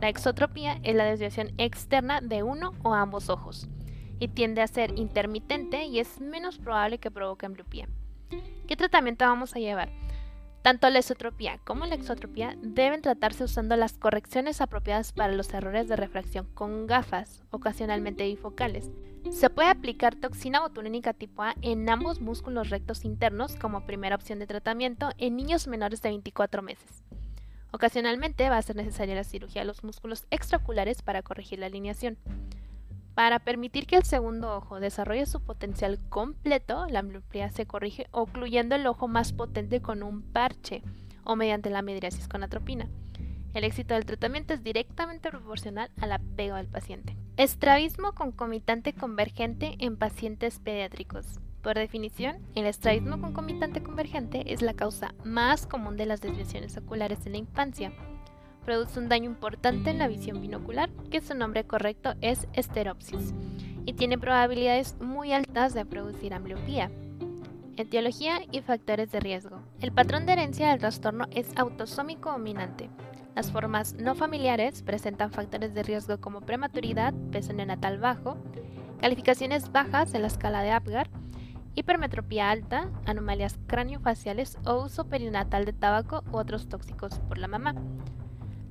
La 0.00 0.08
exotropía 0.08 0.78
es 0.82 0.94
la 0.94 1.04
desviación 1.04 1.52
externa 1.58 2.20
de 2.20 2.42
uno 2.42 2.72
o 2.82 2.92
ambos 2.92 3.30
ojos 3.30 3.68
y 4.18 4.28
tiende 4.28 4.62
a 4.62 4.66
ser 4.66 4.98
intermitente 4.98 5.84
y 5.84 5.98
es 5.98 6.20
menos 6.20 6.58
probable 6.58 6.98
que 6.98 7.10
provoque 7.10 7.46
ambliopía. 7.46 7.88
¿Qué 8.66 8.76
tratamiento 8.76 9.24
vamos 9.24 9.54
a 9.54 9.58
llevar? 9.58 9.90
Tanto 10.62 10.88
la 10.90 11.00
esotropía 11.00 11.58
como 11.64 11.86
la 11.86 11.96
exotropía 11.96 12.56
deben 12.62 13.02
tratarse 13.02 13.42
usando 13.42 13.74
las 13.76 13.94
correcciones 13.98 14.60
apropiadas 14.60 15.12
para 15.12 15.32
los 15.32 15.52
errores 15.52 15.88
de 15.88 15.96
refracción 15.96 16.46
con 16.54 16.86
gafas, 16.86 17.42
ocasionalmente 17.50 18.24
bifocales. 18.24 18.92
Se 19.30 19.50
puede 19.50 19.70
aplicar 19.70 20.14
toxina 20.14 20.60
botulínica 20.60 21.14
tipo 21.14 21.42
A 21.42 21.56
en 21.62 21.88
ambos 21.90 22.20
músculos 22.20 22.70
rectos 22.70 23.04
internos 23.04 23.56
como 23.56 23.86
primera 23.86 24.14
opción 24.14 24.38
de 24.38 24.46
tratamiento 24.46 25.10
en 25.18 25.36
niños 25.36 25.66
menores 25.66 26.00
de 26.00 26.10
24 26.10 26.62
meses. 26.62 27.02
Ocasionalmente 27.72 28.48
va 28.48 28.58
a 28.58 28.62
ser 28.62 28.76
necesaria 28.76 29.16
la 29.16 29.24
cirugía 29.24 29.62
de 29.62 29.66
los 29.66 29.82
músculos 29.82 30.26
extraoculares 30.30 31.02
para 31.02 31.22
corregir 31.22 31.58
la 31.58 31.66
alineación. 31.66 32.18
Para 33.14 33.40
permitir 33.40 33.86
que 33.86 33.96
el 33.96 34.04
segundo 34.04 34.56
ojo 34.56 34.80
desarrolle 34.80 35.26
su 35.26 35.40
potencial 35.40 35.98
completo, 36.08 36.86
la 36.88 37.00
ambliopía 37.00 37.50
se 37.50 37.66
corrige 37.66 38.06
ocluyendo 38.10 38.74
el 38.74 38.86
ojo 38.86 39.06
más 39.06 39.32
potente 39.32 39.82
con 39.82 40.02
un 40.02 40.22
parche 40.22 40.82
o 41.24 41.36
mediante 41.36 41.68
la 41.68 41.82
midriasis 41.82 42.26
con 42.26 42.42
atropina. 42.42 42.88
El 43.52 43.64
éxito 43.64 43.92
del 43.92 44.06
tratamiento 44.06 44.54
es 44.54 44.62
directamente 44.62 45.30
proporcional 45.30 45.90
al 46.00 46.12
apego 46.12 46.56
del 46.56 46.68
paciente. 46.68 47.16
Estrabismo 47.36 48.12
concomitante 48.12 48.94
convergente 48.94 49.76
en 49.78 49.98
pacientes 49.98 50.58
pediátricos. 50.58 51.38
Por 51.62 51.76
definición, 51.76 52.38
el 52.54 52.64
estrabismo 52.64 53.20
concomitante 53.20 53.82
convergente 53.82 54.52
es 54.52 54.62
la 54.62 54.72
causa 54.72 55.14
más 55.22 55.66
común 55.66 55.96
de 55.96 56.06
las 56.06 56.22
desviaciones 56.22 56.76
oculares 56.78 57.26
en 57.26 57.32
la 57.32 57.38
infancia. 57.38 57.92
Produce 58.64 59.00
un 59.00 59.08
daño 59.08 59.28
importante 59.28 59.90
en 59.90 59.98
la 59.98 60.08
visión 60.08 60.40
binocular, 60.40 60.90
que 61.10 61.20
su 61.20 61.34
nombre 61.34 61.64
correcto 61.64 62.14
es 62.20 62.46
esteropsis, 62.52 63.34
y 63.84 63.94
tiene 63.94 64.18
probabilidades 64.18 64.96
muy 65.00 65.32
altas 65.32 65.74
de 65.74 65.84
producir 65.84 66.32
ambliopía. 66.32 66.90
Etiología 67.76 68.40
y 68.50 68.60
factores 68.60 69.10
de 69.10 69.20
riesgo. 69.20 69.62
El 69.80 69.92
patrón 69.92 70.26
de 70.26 70.34
herencia 70.34 70.68
del 70.68 70.78
trastorno 70.78 71.26
es 71.30 71.48
autosómico 71.56 72.30
dominante. 72.30 72.90
Las 73.34 73.50
formas 73.50 73.94
no 73.94 74.14
familiares 74.14 74.82
presentan 74.82 75.32
factores 75.32 75.72
de 75.74 75.82
riesgo 75.82 76.20
como 76.20 76.42
prematuridad, 76.42 77.14
peso 77.32 77.52
neonatal 77.52 77.98
bajo, 77.98 78.36
calificaciones 79.00 79.72
bajas 79.72 80.14
en 80.14 80.20
la 80.20 80.28
escala 80.28 80.62
de 80.62 80.70
Apgar, 80.70 81.08
hipermetropía 81.74 82.50
alta, 82.50 82.90
anomalías 83.06 83.58
craniofaciales 83.66 84.58
o 84.66 84.84
uso 84.84 85.06
perinatal 85.08 85.64
de 85.64 85.72
tabaco 85.72 86.22
u 86.30 86.36
otros 86.36 86.68
tóxicos 86.68 87.18
por 87.20 87.38
la 87.38 87.48
mamá. 87.48 87.74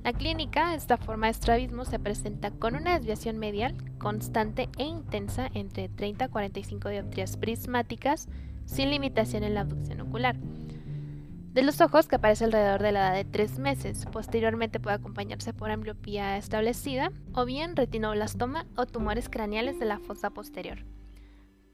La 0.02 0.12
clínica, 0.12 0.74
esta 0.74 0.96
forma 0.96 1.26
de 1.26 1.32
estrabismo 1.32 1.84
se 1.84 1.98
presenta 1.98 2.50
con 2.50 2.74
una 2.74 2.98
desviación 2.98 3.38
medial 3.38 3.74
constante 3.98 4.68
e 4.76 4.84
intensa 4.84 5.48
entre 5.54 5.88
30 5.88 6.24
a 6.24 6.28
45 6.28 6.88
dioptrías 6.88 7.36
prismáticas 7.36 8.28
sin 8.66 8.90
limitación 8.90 9.44
en 9.44 9.54
la 9.54 9.60
abducción 9.60 10.00
ocular 10.00 10.36
de 11.52 11.62
los 11.62 11.82
ojos 11.82 12.08
que 12.08 12.16
aparece 12.16 12.44
alrededor 12.44 12.82
de 12.82 12.92
la 12.92 13.08
edad 13.08 13.14
de 13.14 13.30
3 13.30 13.58
meses. 13.58 14.06
Posteriormente 14.10 14.80
puede 14.80 14.96
acompañarse 14.96 15.52
por 15.52 15.70
ambliopía 15.70 16.38
establecida 16.38 17.12
o 17.34 17.44
bien 17.44 17.76
retinoblastoma 17.76 18.66
o 18.76 18.86
tumores 18.86 19.28
craneales 19.28 19.78
de 19.78 19.84
la 19.84 19.98
fosa 19.98 20.30
posterior. 20.30 20.78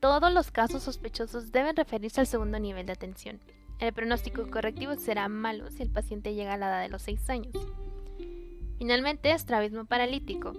Todos 0.00 0.32
los 0.32 0.50
casos 0.50 0.82
sospechosos 0.82 1.52
deben 1.52 1.76
referirse 1.76 2.20
al 2.20 2.26
segundo 2.26 2.58
nivel 2.58 2.86
de 2.86 2.92
atención. 2.92 3.40
El 3.78 3.92
pronóstico 3.92 4.50
correctivo 4.50 4.96
será 4.96 5.28
malo 5.28 5.70
si 5.70 5.82
el 5.84 5.90
paciente 5.90 6.34
llega 6.34 6.54
a 6.54 6.56
la 6.56 6.68
edad 6.68 6.82
de 6.82 6.88
los 6.88 7.02
6 7.02 7.30
años. 7.30 7.54
Finalmente, 8.78 9.32
estrabismo 9.32 9.86
paralítico. 9.86 10.52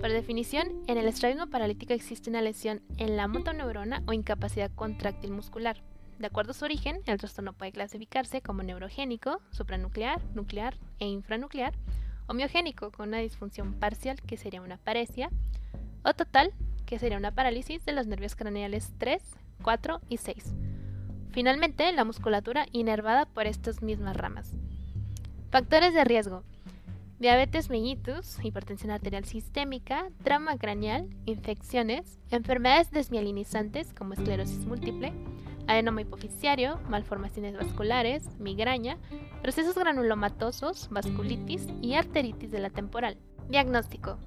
Por 0.00 0.10
definición, 0.10 0.68
en 0.86 0.96
el 0.96 1.08
estrabismo 1.08 1.48
paralítico 1.48 1.92
existe 1.92 2.30
una 2.30 2.40
lesión 2.40 2.82
en 2.98 3.16
la 3.16 3.26
motoneurona 3.26 4.02
o 4.06 4.12
incapacidad 4.12 4.70
contráctil 4.74 5.32
muscular 5.32 5.82
De 6.20 6.26
acuerdo 6.26 6.52
a 6.52 6.54
su 6.54 6.64
origen, 6.64 7.00
el 7.06 7.18
trastorno 7.18 7.52
puede 7.52 7.72
clasificarse 7.72 8.40
como 8.40 8.62
neurogénico, 8.62 9.40
supranuclear, 9.50 10.22
nuclear 10.34 10.76
e 11.00 11.06
infranuclear, 11.06 11.74
homiogénico 12.28 12.92
con 12.92 13.08
una 13.08 13.18
disfunción 13.18 13.74
parcial 13.74 14.22
que 14.22 14.36
sería 14.36 14.62
una 14.62 14.76
paresia, 14.76 15.30
o 16.04 16.14
total 16.14 16.52
que 16.86 17.00
sería 17.00 17.18
una 17.18 17.34
parálisis 17.34 17.84
de 17.84 17.92
los 17.92 18.06
nervios 18.06 18.36
craneales 18.36 18.92
3, 18.98 19.20
4 19.62 20.00
y 20.08 20.18
6. 20.18 20.54
Finalmente, 21.32 21.90
la 21.92 22.04
musculatura 22.04 22.66
inervada 22.70 23.26
por 23.26 23.46
estas 23.48 23.82
mismas 23.82 24.16
ramas. 24.16 24.52
Factores 25.50 25.92
de 25.92 26.04
riesgo. 26.04 26.44
Diabetes 27.18 27.70
mellitus, 27.70 28.38
hipertensión 28.42 28.90
arterial 28.90 29.24
sistémica, 29.24 30.10
trauma 30.24 30.58
craneal, 30.58 31.08
infecciones, 31.26 32.18
enfermedades 32.30 32.90
desmielinizantes 32.90 33.92
como 33.94 34.14
esclerosis 34.14 34.66
múltiple, 34.66 35.12
adenoma 35.68 36.02
hipoficiario, 36.02 36.80
malformaciones 36.88 37.56
vasculares, 37.56 38.28
migraña, 38.38 38.98
procesos 39.42 39.76
granulomatosos, 39.76 40.88
vasculitis 40.90 41.68
y 41.80 41.94
arteritis 41.94 42.50
de 42.50 42.58
la 42.58 42.70
temporal. 42.70 43.16
Diagnóstico. 43.48 44.18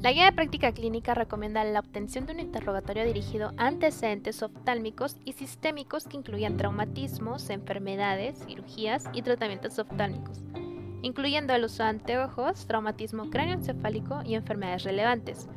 La 0.00 0.12
guía 0.12 0.26
de 0.26 0.32
práctica 0.32 0.72
clínica 0.72 1.14
recomienda 1.14 1.64
la 1.64 1.80
obtención 1.80 2.26
de 2.26 2.32
un 2.32 2.40
interrogatorio 2.40 3.04
dirigido 3.04 3.52
a 3.56 3.66
antecedentes 3.66 4.42
oftálmicos 4.42 5.16
y 5.24 5.32
sistémicos 5.32 6.04
que 6.04 6.16
incluyan 6.16 6.56
traumatismos, 6.56 7.50
enfermedades, 7.50 8.38
cirugías 8.46 9.04
y 9.12 9.22
tratamientos 9.22 9.78
oftálmicos, 9.78 10.42
incluyendo 11.02 11.54
el 11.54 11.64
uso 11.64 11.82
de 11.82 11.90
anteojos, 11.90 12.66
traumatismo 12.66 13.30
cráneoencefálico 13.30 14.22
y 14.24 14.34
enfermedades 14.34 14.84
relevantes. 14.84 15.48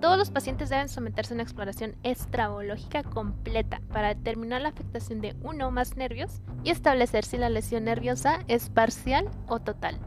Todos 0.00 0.18
los 0.18 0.30
pacientes 0.30 0.68
deben 0.68 0.88
someterse 0.88 1.32
a 1.32 1.36
una 1.36 1.44
exploración 1.44 1.94
estrabológica 2.02 3.04
completa 3.04 3.80
para 3.92 4.14
determinar 4.14 4.60
la 4.60 4.70
afectación 4.70 5.20
de 5.20 5.36
uno 5.42 5.68
o 5.68 5.70
más 5.70 5.96
nervios 5.96 6.40
y 6.64 6.70
establecer 6.70 7.24
si 7.24 7.38
la 7.38 7.48
lesión 7.48 7.84
nerviosa 7.84 8.40
es 8.48 8.68
parcial 8.68 9.30
o 9.46 9.60
total. 9.60 10.00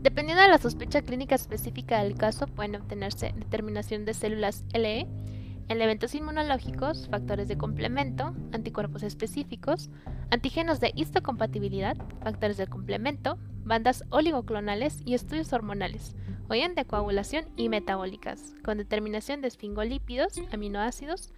Dependiendo 0.00 0.42
de 0.42 0.48
la 0.48 0.58
sospecha 0.58 1.02
clínica 1.02 1.34
específica 1.34 2.02
del 2.02 2.14
caso, 2.14 2.46
pueden 2.46 2.76
obtenerse 2.76 3.34
determinación 3.36 4.04
de 4.04 4.14
células 4.14 4.64
LE, 4.72 5.06
elementos 5.68 6.14
inmunológicos, 6.14 7.08
factores 7.08 7.48
de 7.48 7.56
complemento, 7.56 8.34
anticuerpos 8.52 9.02
específicos, 9.02 9.90
antígenos 10.30 10.80
de 10.80 10.92
histocompatibilidad, 10.94 11.96
factores 12.22 12.56
de 12.56 12.66
complemento, 12.66 13.38
bandas 13.64 14.04
oligoclonales 14.10 15.00
y 15.04 15.14
estudios 15.14 15.52
hormonales, 15.52 16.14
o 16.48 16.54
bien 16.54 16.74
de 16.74 16.84
coagulación 16.84 17.46
y 17.56 17.68
metabólicas, 17.68 18.54
con 18.64 18.78
determinación 18.78 19.40
de 19.40 19.48
esfingolípidos, 19.48 20.40
aminoácidos, 20.52 21.32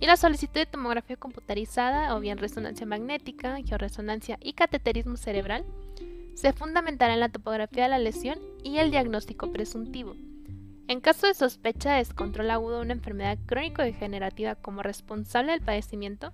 y 0.00 0.06
la 0.06 0.16
solicitud 0.16 0.54
de 0.54 0.66
tomografía 0.66 1.16
computarizada 1.16 2.14
o 2.14 2.20
bien 2.20 2.38
resonancia 2.38 2.86
magnética, 2.86 3.56
georresonancia 3.64 4.38
y 4.40 4.52
cateterismo 4.52 5.16
cerebral, 5.16 5.64
se 6.34 6.52
fundamentará 6.52 7.14
en 7.14 7.20
la 7.20 7.30
topografía 7.30 7.84
de 7.84 7.88
la 7.88 7.98
lesión 7.98 8.38
y 8.62 8.78
el 8.78 8.92
diagnóstico 8.92 9.50
presuntivo. 9.50 10.14
En 10.86 11.00
caso 11.00 11.26
de 11.26 11.34
sospecha 11.34 11.92
de 11.92 11.98
descontrol 11.98 12.50
agudo 12.50 12.76
de 12.76 12.82
una 12.82 12.92
enfermedad 12.94 13.38
crónico-degenerativa 13.44 14.54
como 14.54 14.82
responsable 14.82 15.52
del 15.52 15.60
padecimiento, 15.60 16.32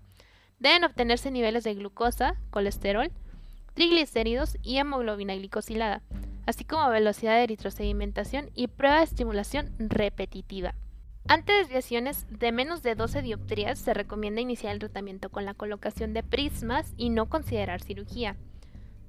deben 0.58 0.84
obtenerse 0.84 1.30
niveles 1.30 1.64
de 1.64 1.74
glucosa, 1.74 2.36
colesterol, 2.50 3.10
triglicéridos 3.74 4.56
y 4.62 4.78
hemoglobina 4.78 5.34
glicosilada, 5.34 6.02
así 6.46 6.64
como 6.64 6.88
velocidad 6.88 7.34
de 7.34 7.44
eritrosedimentación 7.44 8.50
y 8.54 8.68
prueba 8.68 8.98
de 8.98 9.04
estimulación 9.04 9.74
repetitiva. 9.78 10.74
Ante 11.26 11.54
desviaciones 11.54 12.26
de 12.30 12.52
menos 12.52 12.82
de 12.82 12.94
12 12.94 13.22
dioptrías, 13.22 13.78
se 13.78 13.94
recomienda 13.94 14.42
iniciar 14.42 14.74
el 14.74 14.78
tratamiento 14.78 15.30
con 15.30 15.46
la 15.46 15.54
colocación 15.54 16.12
de 16.12 16.22
prismas 16.22 16.92
y 16.98 17.08
no 17.08 17.30
considerar 17.30 17.80
cirugía. 17.82 18.36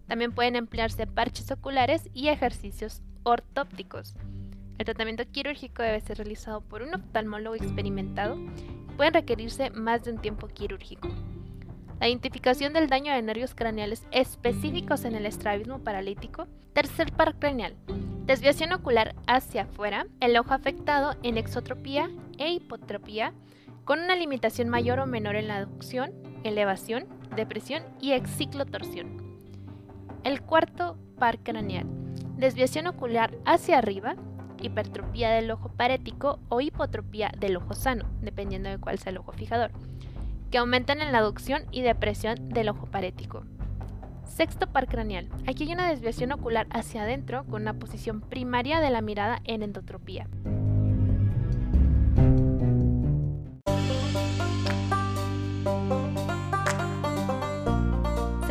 También 0.07 0.31
pueden 0.31 0.55
emplearse 0.55 1.07
parches 1.07 1.51
oculares 1.51 2.09
y 2.13 2.29
ejercicios 2.29 3.01
ortópticos. 3.23 4.15
El 4.77 4.85
tratamiento 4.85 5.25
quirúrgico 5.29 5.83
debe 5.83 5.99
ser 5.99 6.17
realizado 6.17 6.61
por 6.61 6.83
un 6.83 6.93
oftalmólogo 6.93 7.55
experimentado 7.55 8.37
y 8.37 8.95
pueden 8.95 9.13
requerirse 9.13 9.69
más 9.71 10.03
de 10.03 10.11
un 10.11 10.21
tiempo 10.21 10.47
quirúrgico. 10.47 11.09
La 11.99 12.09
identificación 12.09 12.73
del 12.73 12.89
daño 12.89 13.13
de 13.13 13.21
nervios 13.21 13.55
craneales 13.55 14.05
específicos 14.11 15.05
en 15.05 15.15
el 15.15 15.25
estrabismo 15.25 15.79
paralítico. 15.79 16.47
Tercer 16.73 17.11
par 17.13 17.35
craneal. 17.39 17.75
Desviación 18.25 18.73
ocular 18.73 19.15
hacia 19.27 19.63
afuera, 19.63 20.05
el 20.19 20.35
ojo 20.37 20.53
afectado 20.53 21.15
en 21.23 21.37
exotropía 21.37 22.09
e 22.37 22.51
hipotropía, 22.51 23.33
con 23.85 23.99
una 23.99 24.15
limitación 24.15 24.67
mayor 24.67 24.99
o 24.99 25.05
menor 25.05 25.35
en 25.35 25.47
la 25.47 25.57
aducción, 25.57 26.11
elevación, 26.43 27.05
depresión 27.35 27.83
y 28.01 28.11
exciclotorsión. 28.11 29.39
El 30.23 30.41
cuarto 30.41 30.97
par 31.17 31.39
craneal. 31.39 31.85
Desviación 32.35 32.87
ocular 32.87 33.37
hacia 33.45 33.77
arriba, 33.77 34.15
hipertropía 34.61 35.29
del 35.29 35.51
ojo 35.51 35.69
parético 35.69 36.39
o 36.49 36.59
hipotropía 36.59 37.31
del 37.39 37.55
ojo 37.55 37.73
sano, 37.73 38.05
dependiendo 38.21 38.69
de 38.69 38.79
cuál 38.79 38.99
sea 38.99 39.11
el 39.11 39.19
ojo 39.19 39.31
fijador, 39.31 39.71
aumentan 40.57 41.01
en 41.01 41.11
la 41.11 41.19
aducción 41.19 41.63
y 41.71 41.81
depresión 41.81 42.49
del 42.49 42.69
ojo 42.69 42.85
parético. 42.87 43.43
Sexto 44.25 44.67
par 44.67 44.87
craneal. 44.87 45.29
Aquí 45.47 45.63
hay 45.63 45.73
una 45.73 45.89
desviación 45.89 46.31
ocular 46.31 46.67
hacia 46.71 47.03
adentro 47.03 47.45
con 47.45 47.61
una 47.61 47.73
posición 47.73 48.21
primaria 48.21 48.79
de 48.79 48.89
la 48.89 49.01
mirada 49.01 49.39
en 49.45 49.63
endotropía. 49.63 50.27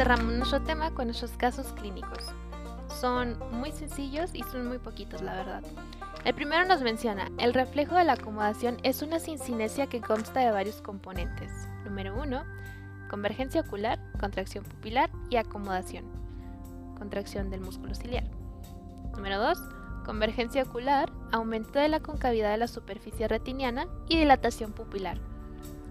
cerramos 0.05 0.35
nuestro 0.35 0.61
tema 0.61 0.90
con 0.90 1.07
nuestros 1.07 1.31
casos 1.33 1.73
clínicos. 1.73 2.35
Son 3.01 3.38
muy 3.53 3.73
sencillos 3.73 4.35
y 4.35 4.43
son 4.43 4.69
muy 4.69 4.77
poquitos, 4.77 5.23
la 5.23 5.35
verdad. 5.35 5.62
El 6.27 6.35
primero 6.35 6.67
nos 6.67 6.83
menciona, 6.83 7.31
el 7.38 7.55
reflejo 7.55 7.95
de 7.95 8.05
la 8.05 8.12
acomodación 8.12 8.77
es 8.83 9.01
una 9.01 9.19
sincinesia 9.19 9.87
que 9.87 10.03
consta 10.03 10.40
de 10.40 10.51
varios 10.51 10.83
componentes. 10.83 11.63
Número 11.85 12.14
1, 12.20 12.44
convergencia 13.09 13.61
ocular, 13.61 13.99
contracción 14.18 14.64
pupilar 14.64 15.11
y 15.31 15.37
acomodación. 15.37 16.05
Contracción 16.99 17.51
del 17.51 17.61
músculo 17.61 17.94
ciliar. 17.94 18.25
Número 19.12 19.38
2, 19.38 19.59
convergencia 20.05 20.62
ocular, 20.62 21.11
aumento 21.33 21.79
de 21.79 21.88
la 21.88 22.01
concavidad 22.01 22.51
de 22.51 22.59
la 22.59 22.68
superficie 22.68 23.29
retiniana 23.29 23.87
y 24.09 24.18
dilatación 24.18 24.73
pupilar. 24.73 25.18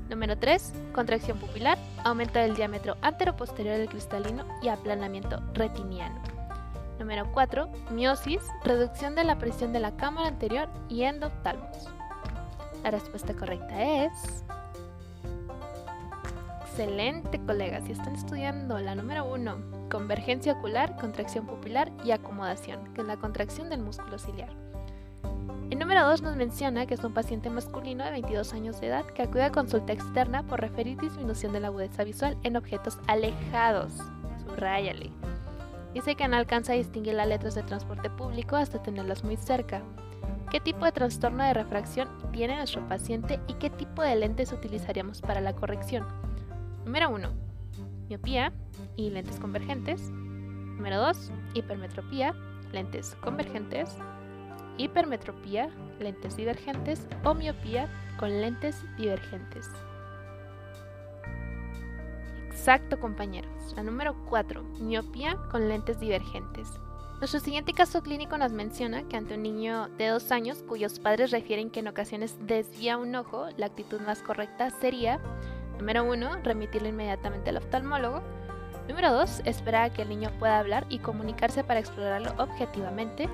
Número 0.10 0.38
3. 0.38 0.74
Contracción 0.94 1.40
pupilar, 1.40 1.78
aumento 2.04 2.38
del 2.40 2.56
diámetro 2.56 2.98
anteroposterior 3.02 3.78
del 3.78 3.90
cristalino 3.90 4.46
y 4.62 4.68
aplanamiento 4.68 5.42
retiniano. 5.54 6.22
Número 7.00 7.32
4. 7.32 7.68
Miosis, 7.92 8.42
reducción 8.64 9.16
de 9.16 9.24
la 9.24 9.38
presión 9.38 9.74
de 9.74 9.80
la 9.80 9.96
cámara 9.96 10.28
anterior 10.28 10.70
y 10.90 11.04
endoptalmos. 11.04 11.90
La 12.84 12.92
respuesta 12.92 13.34
correcta 13.34 13.82
es... 13.82 14.44
Excelente, 16.76 17.40
colegas. 17.46 17.84
Si 17.86 17.92
están 17.92 18.16
estudiando 18.16 18.80
la 18.80 18.96
número 18.96 19.32
1, 19.32 19.90
convergencia 19.92 20.54
ocular, 20.54 20.96
contracción 20.96 21.46
pupilar 21.46 21.92
y 22.04 22.10
acomodación, 22.10 22.92
que 22.96 23.02
es 23.02 23.08
la 23.08 23.18
contracción 23.18 23.70
del 23.70 23.84
músculo 23.84 24.18
ciliar. 24.18 24.50
El 25.70 25.78
número 25.78 26.04
2 26.04 26.24
nos 26.24 26.36
menciona 26.36 26.88
que 26.88 26.96
es 26.96 27.04
un 27.04 27.14
paciente 27.14 27.52
masculino 27.52 28.04
de 28.04 28.10
22 28.10 28.56
años 28.56 28.82
de 28.82 28.88
edad 28.88 29.06
que 29.06 29.22
acude 29.22 29.44
a 29.44 29.52
consulta 29.52 29.94
externa 29.94 30.42
por 30.48 30.62
referir 30.62 31.00
disminución 31.00 31.54
de 31.54 31.60
la 31.60 31.68
agudeza 31.68 32.04
visual 32.04 32.40
en 32.42 32.56
objetos 32.58 32.98
alejados. 33.06 33.94
Subrayale. 34.44 35.12
Dice 35.94 36.16
que 36.16 36.28
no 36.28 36.38
alcanza 36.38 36.74
a 36.74 36.78
distinguir 36.78 37.14
las 37.14 37.28
letras 37.28 37.54
de 37.54 37.62
transporte 37.62 38.10
público 38.10 38.56
hasta 38.56 38.82
tenerlas 38.82 39.24
muy 39.24 39.38
cerca. 39.38 39.84
¿Qué 40.50 40.60
tipo 40.60 40.86
de 40.86 40.92
trastorno 40.92 41.44
de 41.44 41.54
refracción 41.54 42.10
tiene 42.32 42.56
nuestro 42.56 42.82
paciente 42.88 43.40
y 43.48 43.54
qué 43.54 43.70
tipo 43.70 44.02
de 44.02 44.16
lentes 44.16 44.52
utilizaríamos 44.52 45.22
para 45.22 45.40
la 45.40 45.54
corrección? 45.54 46.33
Número 46.86 47.10
1. 47.10 47.30
Miopía 48.10 48.54
y 48.96 49.10
lentes 49.10 49.40
convergentes. 49.40 50.10
Número 50.12 51.00
2. 51.00 51.32
Hipermetropía, 51.54 52.34
lentes 52.72 53.16
convergentes 53.22 53.98
hipermetropía, 54.78 55.70
lentes 56.00 56.36
divergentes 56.36 57.08
o 57.24 57.34
miopía 57.34 57.90
con 58.18 58.42
lentes 58.42 58.84
divergentes. 58.98 59.70
Exacto 62.48 63.00
compañeros. 63.00 63.74
La 63.76 63.84
número 63.84 64.16
4, 64.30 64.64
miopía 64.80 65.38
con 65.52 65.68
lentes 65.68 66.00
divergentes. 66.00 66.68
Nuestro 67.20 67.40
siguiente 67.40 67.74
caso 67.74 68.02
clínico 68.02 68.38
nos 68.38 68.52
menciona 68.52 69.08
que 69.08 69.16
ante 69.16 69.36
un 69.36 69.44
niño 69.44 69.88
de 69.98 70.08
2 70.08 70.32
años 70.32 70.64
cuyos 70.68 71.00
padres 71.00 71.32
refieren 71.32 71.70
que 71.70 71.80
en 71.80 71.88
ocasiones 71.88 72.38
desvía 72.42 72.98
un 72.98 73.16
ojo, 73.16 73.48
la 73.56 73.68
actitud 73.68 74.02
más 74.02 74.22
correcta 74.22 74.70
sería, 74.70 75.20
número 75.78 76.04
1, 76.04 76.38
remitirlo 76.44 76.90
inmediatamente 76.90 77.50
al 77.50 77.58
oftalmólogo, 77.58 78.22
número 78.88 79.12
2, 79.14 79.42
esperar 79.46 79.84
a 79.84 79.94
que 79.94 80.02
el 80.04 80.10
niño 80.10 80.30
pueda 80.40 80.60
hablar 80.60 80.86
y 80.90 81.00
comunicarse 81.00 81.64
para 81.64 81.80
explorarlo 81.80 82.34
objetivamente, 82.38 83.30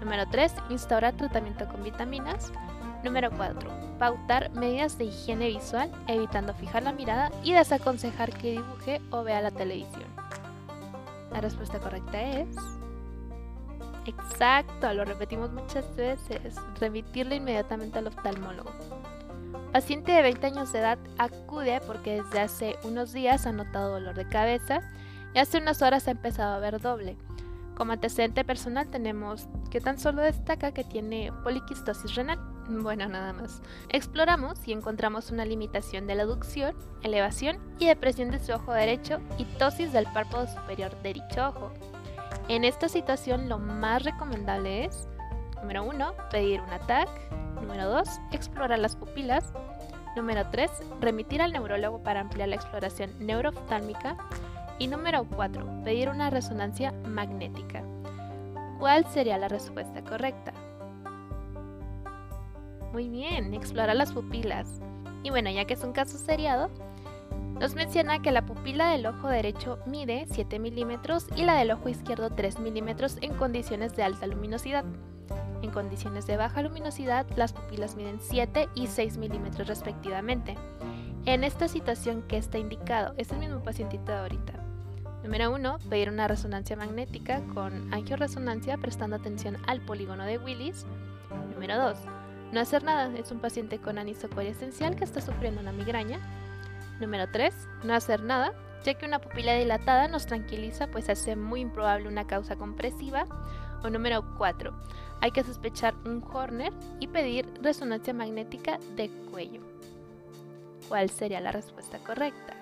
Número 0.00 0.26
3. 0.26 0.54
Instaurar 0.70 1.14
tratamiento 1.14 1.68
con 1.68 1.82
vitaminas. 1.82 2.52
Número 3.04 3.30
4. 3.30 3.70
Pautar 3.98 4.50
medidas 4.52 4.96
de 4.98 5.04
higiene 5.04 5.48
visual, 5.48 5.90
evitando 6.06 6.54
fijar 6.54 6.82
la 6.82 6.92
mirada 6.92 7.30
y 7.42 7.52
desaconsejar 7.52 8.32
que 8.32 8.52
dibuje 8.52 9.00
o 9.10 9.22
vea 9.22 9.40
la 9.42 9.50
televisión. 9.50 10.04
La 11.32 11.40
respuesta 11.40 11.78
correcta 11.78 12.20
es... 12.20 12.48
Exacto, 14.06 14.92
lo 14.94 15.04
repetimos 15.04 15.52
muchas 15.52 15.94
veces. 15.94 16.56
Remitirlo 16.80 17.34
inmediatamente 17.34 17.98
al 17.98 18.06
oftalmólogo. 18.06 18.70
Paciente 19.72 20.10
de 20.10 20.22
20 20.22 20.46
años 20.48 20.72
de 20.72 20.80
edad 20.80 20.98
acude 21.16 21.80
porque 21.86 22.22
desde 22.22 22.40
hace 22.40 22.76
unos 22.82 23.12
días 23.12 23.46
ha 23.46 23.52
notado 23.52 23.92
dolor 23.92 24.16
de 24.16 24.28
cabeza 24.28 24.80
y 25.32 25.38
hace 25.38 25.58
unas 25.58 25.80
horas 25.80 26.08
ha 26.08 26.10
empezado 26.10 26.54
a 26.54 26.58
ver 26.58 26.80
doble. 26.80 27.16
Como 27.76 27.92
antecedente 27.92 28.44
personal 28.44 28.88
tenemos 28.90 29.48
que 29.70 29.80
tan 29.80 29.96
solo 29.96 30.22
destaca 30.22 30.72
que 30.72 30.82
tiene 30.82 31.32
poliquistosis 31.44 32.16
renal. 32.16 32.40
Bueno, 32.68 33.08
nada 33.08 33.32
más. 33.32 33.62
Exploramos 33.88 34.58
y 34.66 34.72
encontramos 34.72 35.30
una 35.30 35.44
limitación 35.44 36.08
de 36.08 36.16
la 36.16 36.24
aducción, 36.24 36.74
elevación 37.02 37.58
y 37.78 37.86
depresión 37.86 38.32
de 38.32 38.40
su 38.40 38.52
ojo 38.52 38.72
derecho 38.72 39.20
y 39.38 39.44
tosis 39.44 39.92
del 39.92 40.06
párpado 40.06 40.48
superior 40.48 41.00
de 41.02 41.14
dicho 41.14 41.48
ojo. 41.48 41.72
En 42.48 42.64
esta 42.64 42.88
situación 42.88 43.48
lo 43.48 43.60
más 43.60 44.02
recomendable 44.02 44.86
es, 44.86 45.08
número 45.62 45.84
1, 45.84 46.14
pedir 46.30 46.60
un 46.60 46.86
TAC, 46.86 47.08
número 47.60 47.88
2, 47.88 48.08
explorar 48.32 48.78
las 48.78 48.96
pupilas, 48.96 49.52
número 50.16 50.48
3, 50.50 50.70
remitir 51.00 51.42
al 51.42 51.52
neurólogo 51.52 52.02
para 52.02 52.20
ampliar 52.20 52.48
la 52.48 52.56
exploración 52.56 53.12
neuroftalmica 53.18 54.16
y 54.78 54.88
número 54.88 55.24
4, 55.24 55.82
pedir 55.84 56.08
una 56.08 56.30
resonancia 56.30 56.92
magnética. 57.06 57.82
¿Cuál 58.78 59.04
sería 59.06 59.36
la 59.38 59.48
respuesta 59.48 60.02
correcta? 60.02 60.52
Muy 62.92 63.08
bien, 63.08 63.54
explorar 63.54 63.94
las 63.94 64.12
pupilas. 64.12 64.80
Y 65.22 65.30
bueno, 65.30 65.50
ya 65.50 65.66
que 65.66 65.74
es 65.74 65.84
un 65.84 65.92
caso 65.92 66.18
seriado, 66.18 66.70
nos 67.60 67.74
menciona 67.74 68.22
que 68.22 68.32
la 68.32 68.46
pupila 68.46 68.88
del 68.88 69.04
ojo 69.04 69.28
derecho 69.28 69.78
mide 69.84 70.24
7 70.30 70.58
milímetros 70.58 71.26
y 71.36 71.44
la 71.44 71.56
del 71.56 71.72
ojo 71.72 71.90
izquierdo 71.90 72.30
3 72.30 72.58
milímetros 72.58 73.18
en 73.20 73.34
condiciones 73.34 73.94
de 73.94 74.02
alta 74.02 74.26
luminosidad. 74.26 74.86
En 75.62 75.70
condiciones 75.70 76.26
de 76.26 76.36
baja 76.36 76.62
luminosidad, 76.62 77.26
las 77.36 77.52
pupilas 77.52 77.96
miden 77.96 78.18
7 78.20 78.68
y 78.74 78.86
6 78.86 79.18
milímetros 79.18 79.68
respectivamente. 79.68 80.56
En 81.26 81.44
esta 81.44 81.68
situación, 81.68 82.24
¿qué 82.26 82.38
está 82.38 82.58
indicado? 82.58 83.14
Es 83.18 83.30
el 83.30 83.38
mismo 83.38 83.62
pacientito 83.62 84.10
de 84.12 84.18
ahorita. 84.18 84.54
Número 85.22 85.50
1. 85.52 85.78
Pedir 85.90 86.08
una 86.08 86.28
resonancia 86.28 86.76
magnética 86.76 87.42
con 87.52 87.92
angioresonancia 87.92 88.78
prestando 88.78 89.16
atención 89.16 89.58
al 89.66 89.80
polígono 89.82 90.24
de 90.24 90.38
Willis. 90.38 90.86
Número 91.52 91.76
2. 91.76 91.98
No 92.52 92.60
hacer 92.60 92.82
nada. 92.82 93.12
Es 93.18 93.30
un 93.30 93.38
paciente 93.38 93.78
con 93.78 93.98
anisocoria 93.98 94.50
esencial 94.50 94.96
que 94.96 95.04
está 95.04 95.20
sufriendo 95.20 95.60
una 95.60 95.72
migraña. 95.72 96.18
Número 97.00 97.30
3. 97.30 97.54
No 97.84 97.94
hacer 97.94 98.22
nada, 98.22 98.54
ya 98.82 98.94
que 98.94 99.04
una 99.04 99.18
pupila 99.18 99.54
dilatada 99.54 100.08
nos 100.08 100.26
tranquiliza 100.26 100.86
pues 100.86 101.10
hace 101.10 101.36
muy 101.36 101.60
improbable 101.60 102.08
una 102.08 102.26
causa 102.26 102.56
compresiva. 102.56 103.26
O 103.82 103.90
número 103.90 104.24
4. 104.36 104.72
Hay 105.20 105.30
que 105.30 105.44
sospechar 105.44 105.94
un 106.04 106.22
Horner 106.32 106.72
y 106.98 107.06
pedir 107.08 107.46
resonancia 107.62 108.14
magnética 108.14 108.78
de 108.96 109.10
cuello. 109.30 109.60
¿Cuál 110.88 111.10
sería 111.10 111.40
la 111.40 111.52
respuesta 111.52 111.98
correcta? 111.98 112.54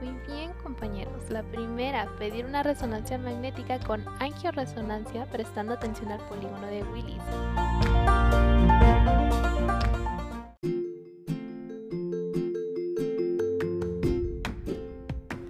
Muy 0.00 0.14
bien 0.26 0.52
compañeros, 0.62 1.28
la 1.28 1.42
primera, 1.42 2.08
pedir 2.18 2.46
una 2.46 2.62
resonancia 2.62 3.18
magnética 3.18 3.78
con 3.80 4.02
angioresonancia 4.18 5.26
prestando 5.26 5.74
atención 5.74 6.10
al 6.12 6.20
polígono 6.20 6.66
de 6.68 6.82
Willis. 6.84 7.20